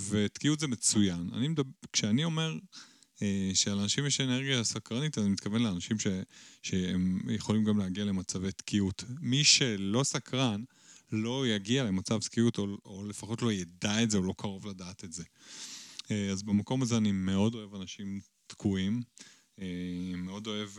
[0.10, 1.30] ותקיעות זה מצוין.
[1.34, 2.58] אני מדבר, כשאני אומר...
[3.22, 6.08] אה, שלאנשים יש אנרגיה סקרנית, אני מתכוון לאנשים ש,
[6.64, 9.04] שהם יכולים גם להגיע למצבי תקיעות.
[9.22, 10.64] מי שלא סקרן,
[11.12, 15.04] לא יגיע למצב תקיעות, או, או לפחות לא ידע את זה, או לא קרוב לדעת
[15.04, 15.24] את זה.
[16.12, 19.02] אה, אז במקום הזה אני מאוד אוהב אנשים תקועים.
[19.62, 19.66] אה,
[20.18, 20.70] מאוד אוהב,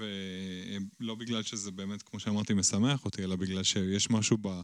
[1.01, 4.61] לא בגלל שזה באמת, כמו שאמרתי, משמח אותי, אלא בגלל שיש משהו ב...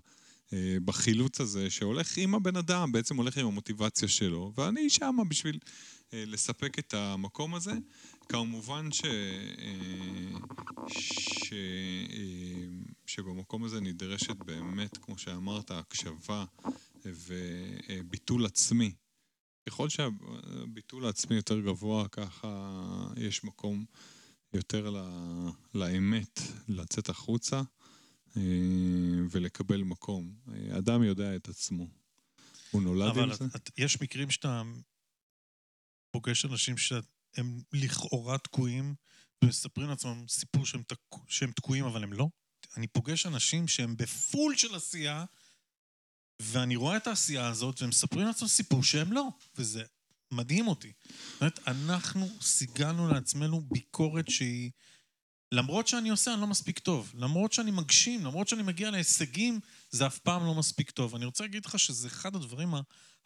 [0.84, 5.58] בחילוץ הזה שהולך עם הבן אדם, בעצם הולך עם המוטיבציה שלו, ואני שמה בשביל
[6.12, 7.72] אה, לספק את המקום הזה.
[8.28, 9.04] כמובן ש...
[9.04, 10.38] אה,
[10.88, 11.52] ש...
[11.52, 12.66] אה,
[13.06, 16.44] שבמקום הזה נדרשת באמת, כמו שאמרת, הקשבה
[17.04, 18.92] וביטול עצמי.
[19.66, 22.78] ככל שהביטול העצמי יותר גבוה, ככה
[23.16, 23.84] יש מקום
[24.52, 25.08] יותר לא,
[25.74, 27.62] לאמת לצאת החוצה
[28.36, 28.42] אה,
[29.30, 30.34] ולקבל מקום.
[30.78, 31.86] אדם יודע את עצמו.
[32.70, 33.44] הוא נולד עם זה.
[33.44, 34.62] אבל יש מקרים שאתה
[36.10, 38.94] פוגש אנשים שהם לכאורה תקועים
[39.44, 40.98] ומספרים לעצמם סיפור שהם, תק...
[41.28, 42.28] שהם תקועים, אבל הם לא.
[42.76, 45.24] אני פוגש אנשים שהם בפול של עשייה,
[46.42, 49.84] ואני רואה את העשייה הזאת, והם מספרים לעצמם סיפור שהם לא, וזה
[50.30, 50.92] מדהים אותי.
[51.32, 54.70] זאת אומרת, אנחנו סיגלנו לעצמנו ביקורת שהיא...
[55.52, 57.12] למרות שאני עושה, אני לא מספיק טוב.
[57.14, 59.60] למרות שאני מגשים, למרות שאני מגיע להישגים,
[59.90, 61.14] זה אף פעם לא מספיק טוב.
[61.14, 62.74] אני רוצה להגיד לך שזה אחד הדברים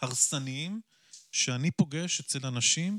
[0.01, 0.81] ההרסניים
[1.33, 2.99] שאני פוגש אצל אנשים,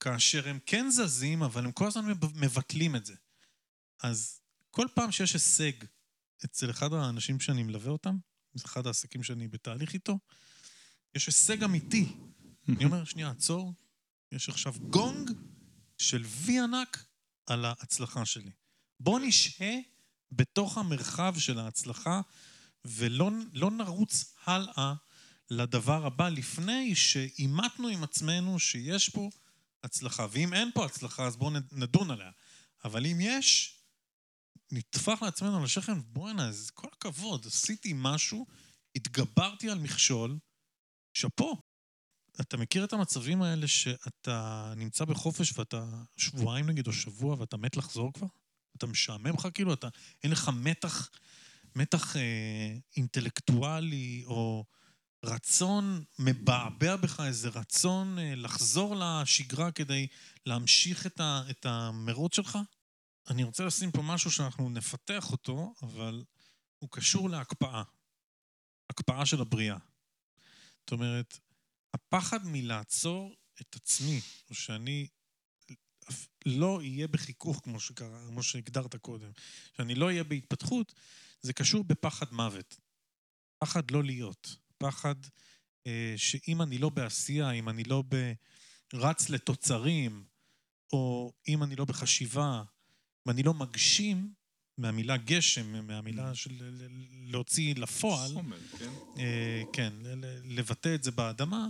[0.00, 3.14] כאשר הם כן זזים, אבל הם כל הזמן מבטלים את זה.
[4.02, 5.72] אז כל פעם שיש הישג
[6.44, 8.16] אצל אחד האנשים שאני מלווה אותם,
[8.54, 10.18] זה אחד העסקים שאני בתהליך איתו,
[11.14, 12.16] יש הישג אמיתי.
[12.68, 13.74] אני אומר, שנייה, עצור,
[14.32, 15.30] יש עכשיו גונג
[15.98, 17.04] של וי ענק
[17.46, 18.50] על ההצלחה שלי.
[19.00, 19.74] בוא נשהה
[20.32, 22.20] בתוך המרחב של ההצלחה
[22.84, 24.94] ולא לא נרוץ הלאה
[25.50, 29.30] לדבר הבא לפני שאימתנו עם עצמנו שיש פה
[29.84, 30.26] הצלחה.
[30.30, 32.30] ואם אין פה הצלחה, אז בואו נדון עליה.
[32.84, 33.79] אבל אם יש,
[34.72, 38.46] נטפח לעצמנו על השכם, בואנה, כל הכבוד, עשיתי משהו,
[38.96, 40.38] התגברתי על מכשול,
[41.14, 41.62] שאפו.
[42.40, 45.84] אתה מכיר את המצבים האלה שאתה נמצא בחופש ואתה
[46.16, 48.26] שבועיים נגיד או שבוע ואתה מת לחזור כבר?
[48.76, 49.88] אתה משעמם לך כאילו, אתה,
[50.22, 51.10] אין לך מתח,
[51.76, 54.64] מתח אה, אינטלקטואלי או
[55.24, 60.06] רצון מבעבע בך, איזה רצון אה, לחזור לשגרה כדי
[60.46, 62.58] להמשיך את, ה, את המרוץ שלך?
[63.28, 66.24] אני רוצה לשים פה משהו שאנחנו נפתח אותו, אבל
[66.78, 67.82] הוא קשור להקפאה.
[68.90, 69.78] הקפאה של הבריאה.
[70.80, 71.38] זאת אומרת,
[71.94, 75.08] הפחד מלעצור את עצמי, או שאני
[76.46, 79.30] לא אהיה בחיכוך, כמו, שקרה, כמו שהגדרת קודם,
[79.76, 80.94] שאני לא אהיה בהתפתחות,
[81.42, 82.76] זה קשור בפחד מוות.
[83.58, 84.56] פחד לא להיות.
[84.78, 85.14] פחד
[85.86, 88.32] אה, שאם אני לא בעשייה, אם אני לא ב...
[88.94, 90.24] רץ לתוצרים,
[90.92, 92.62] או אם אני לא בחשיבה,
[93.26, 94.32] אם אני לא מגשים,
[94.78, 96.50] מהמילה גשם, מהמילה של
[97.26, 98.90] להוציא לפועל, חומר, כן?
[99.18, 99.92] אה, כן,
[100.44, 101.66] לבטא את זה באדמה,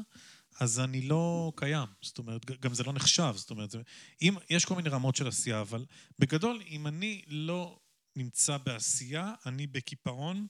[0.61, 1.89] אז אני לא קיים.
[2.03, 3.33] זאת אומרת, גם זה לא נחשב.
[3.37, 3.75] זאת אומרת,
[4.23, 5.87] אם, יש כל מיני רמות של עשייה, אבל
[6.19, 7.79] בגדול, אם אני לא
[8.17, 10.47] נמצא בעשייה, אני בקיפאון,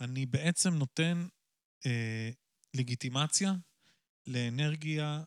[0.00, 1.26] אני בעצם נותן
[1.86, 2.30] אה,
[2.74, 3.52] לגיטימציה
[4.26, 5.22] לאנרגיה,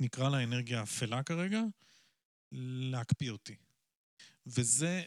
[0.00, 1.60] נקרא לה אנרגיה אפלה כרגע,
[2.90, 3.54] להקפיא אותי.
[4.46, 5.02] וזה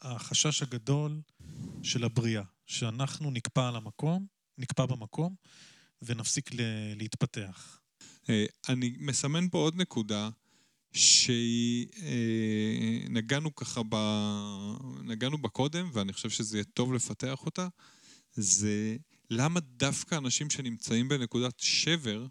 [0.00, 1.20] החשש הגדול
[1.82, 4.26] של הבריאה, שאנחנו נקפא על המקום,
[4.58, 5.34] נקפא במקום,
[6.02, 6.50] ונפסיק
[6.96, 7.80] להתפתח.
[8.30, 10.30] אה, אני מסמן פה עוד נקודה,
[10.92, 11.86] שהיא...
[12.02, 13.96] אה, ככה ב...
[15.02, 17.68] נגענו בה קודם, ואני חושב שזה יהיה טוב לפתח אותה,
[18.32, 18.96] זה
[19.30, 22.26] למה דווקא אנשים שנמצאים בנקודת שבר,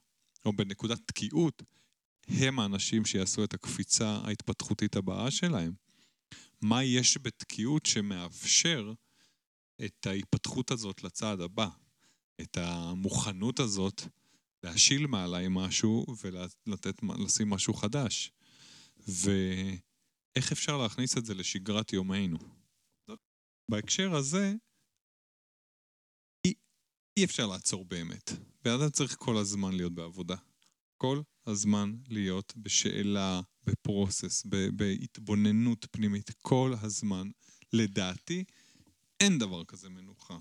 [0.45, 1.63] או בנקודת תקיעות,
[2.28, 5.73] הם האנשים שיעשו את הקפיצה ההתפתחותית הבאה שלהם.
[6.61, 8.93] מה יש בתקיעות שמאפשר
[9.86, 11.67] את ההתפתחות הזאת לצעד הבא,
[12.41, 14.01] את המוכנות הזאת
[14.63, 16.05] להשיל מעליי משהו
[17.03, 18.32] ולשים משהו חדש.
[19.07, 22.38] ואיך אפשר להכניס את זה לשגרת יומנו.
[23.71, 24.53] בהקשר הזה,
[26.45, 26.53] אי,
[27.17, 28.32] אי אפשר לעצור באמת.
[28.63, 30.36] בן אדם צריך כל הזמן להיות בעבודה.
[30.97, 34.43] כל הזמן להיות בשאלה, בפרוסס,
[34.73, 37.29] בהתבוננות פנימית, כל הזמן.
[37.73, 38.43] לדעתי,
[39.19, 40.37] אין דבר כזה מנוחה.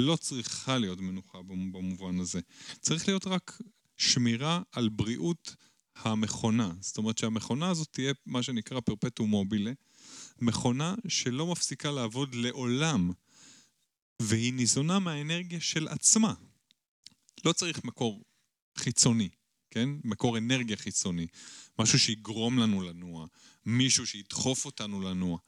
[0.00, 2.40] לא צריכה להיות מנוחה במובן הזה.
[2.80, 3.58] צריך להיות רק
[3.96, 5.56] שמירה על בריאות
[5.96, 6.72] המכונה.
[6.80, 9.72] זאת אומרת שהמכונה הזאת תהיה מה שנקרא פרפטו מובילה,
[10.40, 13.10] מכונה שלא מפסיקה לעבוד לעולם,
[14.22, 16.34] והיא ניזונה מהאנרגיה של עצמה.
[17.44, 18.24] לא צריך מקור
[18.78, 19.28] חיצוני.
[19.70, 19.88] כן?
[20.04, 21.26] מקור אנרגיה חיצוני.
[21.78, 23.26] משהו שיגרום לנו לנוע,
[23.66, 25.38] מישהו שידחוף אותנו לנוע.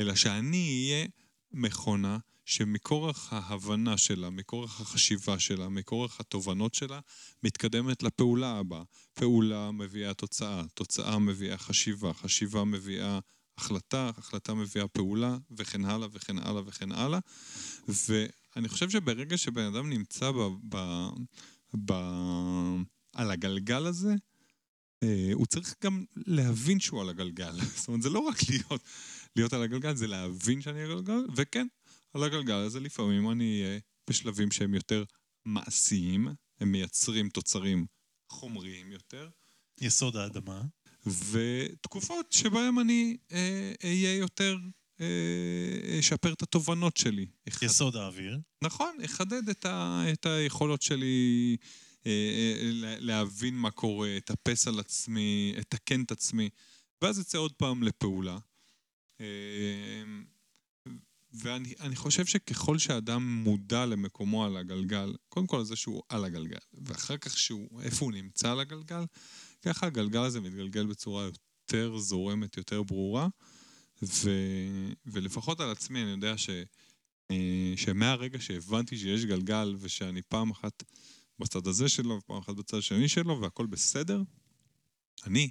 [0.00, 1.06] אלא שאני אהיה
[1.52, 7.00] מכונה שמכורח ההבנה שלה, מכורח החשיבה שלה, מכורח התובנות שלה,
[7.42, 8.82] מתקדמת לפעולה הבאה.
[9.14, 13.18] פעולה מביאה תוצאה, תוצאה מביאה חשיבה, חשיבה מביאה
[13.58, 17.18] החלטה, החלטה מביאה פעולה, וכן הלאה וכן הלאה וכן הלאה.
[17.88, 20.48] ואני חושב שברגע שבן אדם נמצא ב...
[20.68, 21.08] ב,
[21.84, 21.92] ב
[23.20, 24.14] על הגלגל הזה,
[25.02, 27.52] אה, הוא צריך גם להבין שהוא על הגלגל.
[27.76, 28.82] זאת אומרת, זה לא רק להיות,
[29.36, 31.66] להיות על הגלגל, זה להבין שאני על הגלגל, וכן,
[32.14, 35.04] על הגלגל הזה לפעמים אני אהיה בשלבים שהם יותר
[35.44, 36.28] מעשיים,
[36.60, 37.86] הם מייצרים תוצרים
[38.28, 39.28] חומריים יותר,
[39.80, 40.62] יסוד האדמה.
[41.30, 44.56] ותקופות שבהן אני אה, אהיה יותר,
[45.00, 47.26] אה, אשפר את התובנות שלי.
[47.48, 48.38] אחד- יסוד האוויר.
[48.64, 51.56] נכון, אחדד את, ה, את היכולות שלי
[53.00, 56.48] להבין מה קורה, אטפס על עצמי, אתקן את עצמי,
[57.02, 58.38] ואז אצא עוד פעם לפעולה.
[59.20, 60.04] אה,
[61.32, 66.58] ואני אני חושב שככל שאדם מודע למקומו על הגלגל, קודם כל זה שהוא על הגלגל,
[66.72, 69.04] ואחר כך שהוא, איפה הוא נמצא על הגלגל,
[69.62, 73.28] ככה הגלגל הזה מתגלגל בצורה יותר זורמת, יותר ברורה,
[74.02, 74.30] ו,
[75.06, 76.50] ולפחות על עצמי אני יודע ש...
[77.30, 80.82] אה, שמהרגע שהבנתי שיש גלגל ושאני פעם אחת
[81.40, 84.22] בצד הזה שלו ופעם אחת בצד השני שלו והכל בסדר,
[85.26, 85.50] אני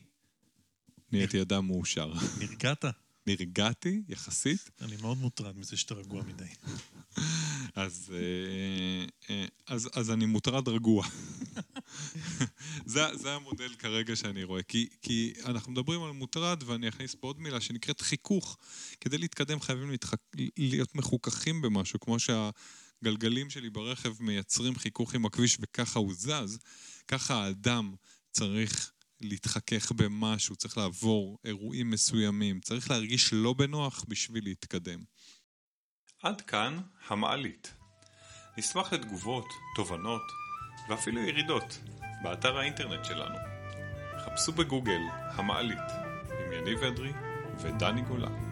[1.11, 2.13] נהייתי אדם מאושר.
[2.39, 2.85] נרגעת?
[3.27, 6.45] נרגעתי יחסית, אני מאוד מוטרד מזה שאתה רגוע מדי.
[7.75, 11.05] אז, אה, אה, אז, אז אני מוטרד רגוע.
[12.85, 17.27] זה, זה המודל כרגע שאני רואה, כי, כי אנחנו מדברים על מוטרד ואני אכניס פה
[17.27, 18.57] עוד מילה שנקראת חיכוך.
[19.01, 20.19] כדי להתקדם חייבים להתחק...
[20.57, 22.17] להיות מחוככים במשהו, כמו
[23.03, 26.59] שהגלגלים שלי ברכב מייצרים חיכוך עם הכביש וככה הוא זז,
[27.07, 27.95] ככה האדם
[28.31, 28.91] צריך
[29.21, 34.99] להתחכך במשהו, צריך לעבור אירועים מסוימים, צריך להרגיש לא בנוח בשביל להתקדם.
[36.23, 37.73] עד כאן המעלית.
[38.57, 39.45] נשמח לתגובות,
[39.75, 40.21] תובנות
[40.89, 41.79] ואפילו ירידות
[42.23, 43.35] באתר האינטרנט שלנו.
[44.25, 45.91] חפשו בגוגל המעלית
[46.29, 47.11] עם יניב אדרי
[47.61, 48.48] ודני גולן.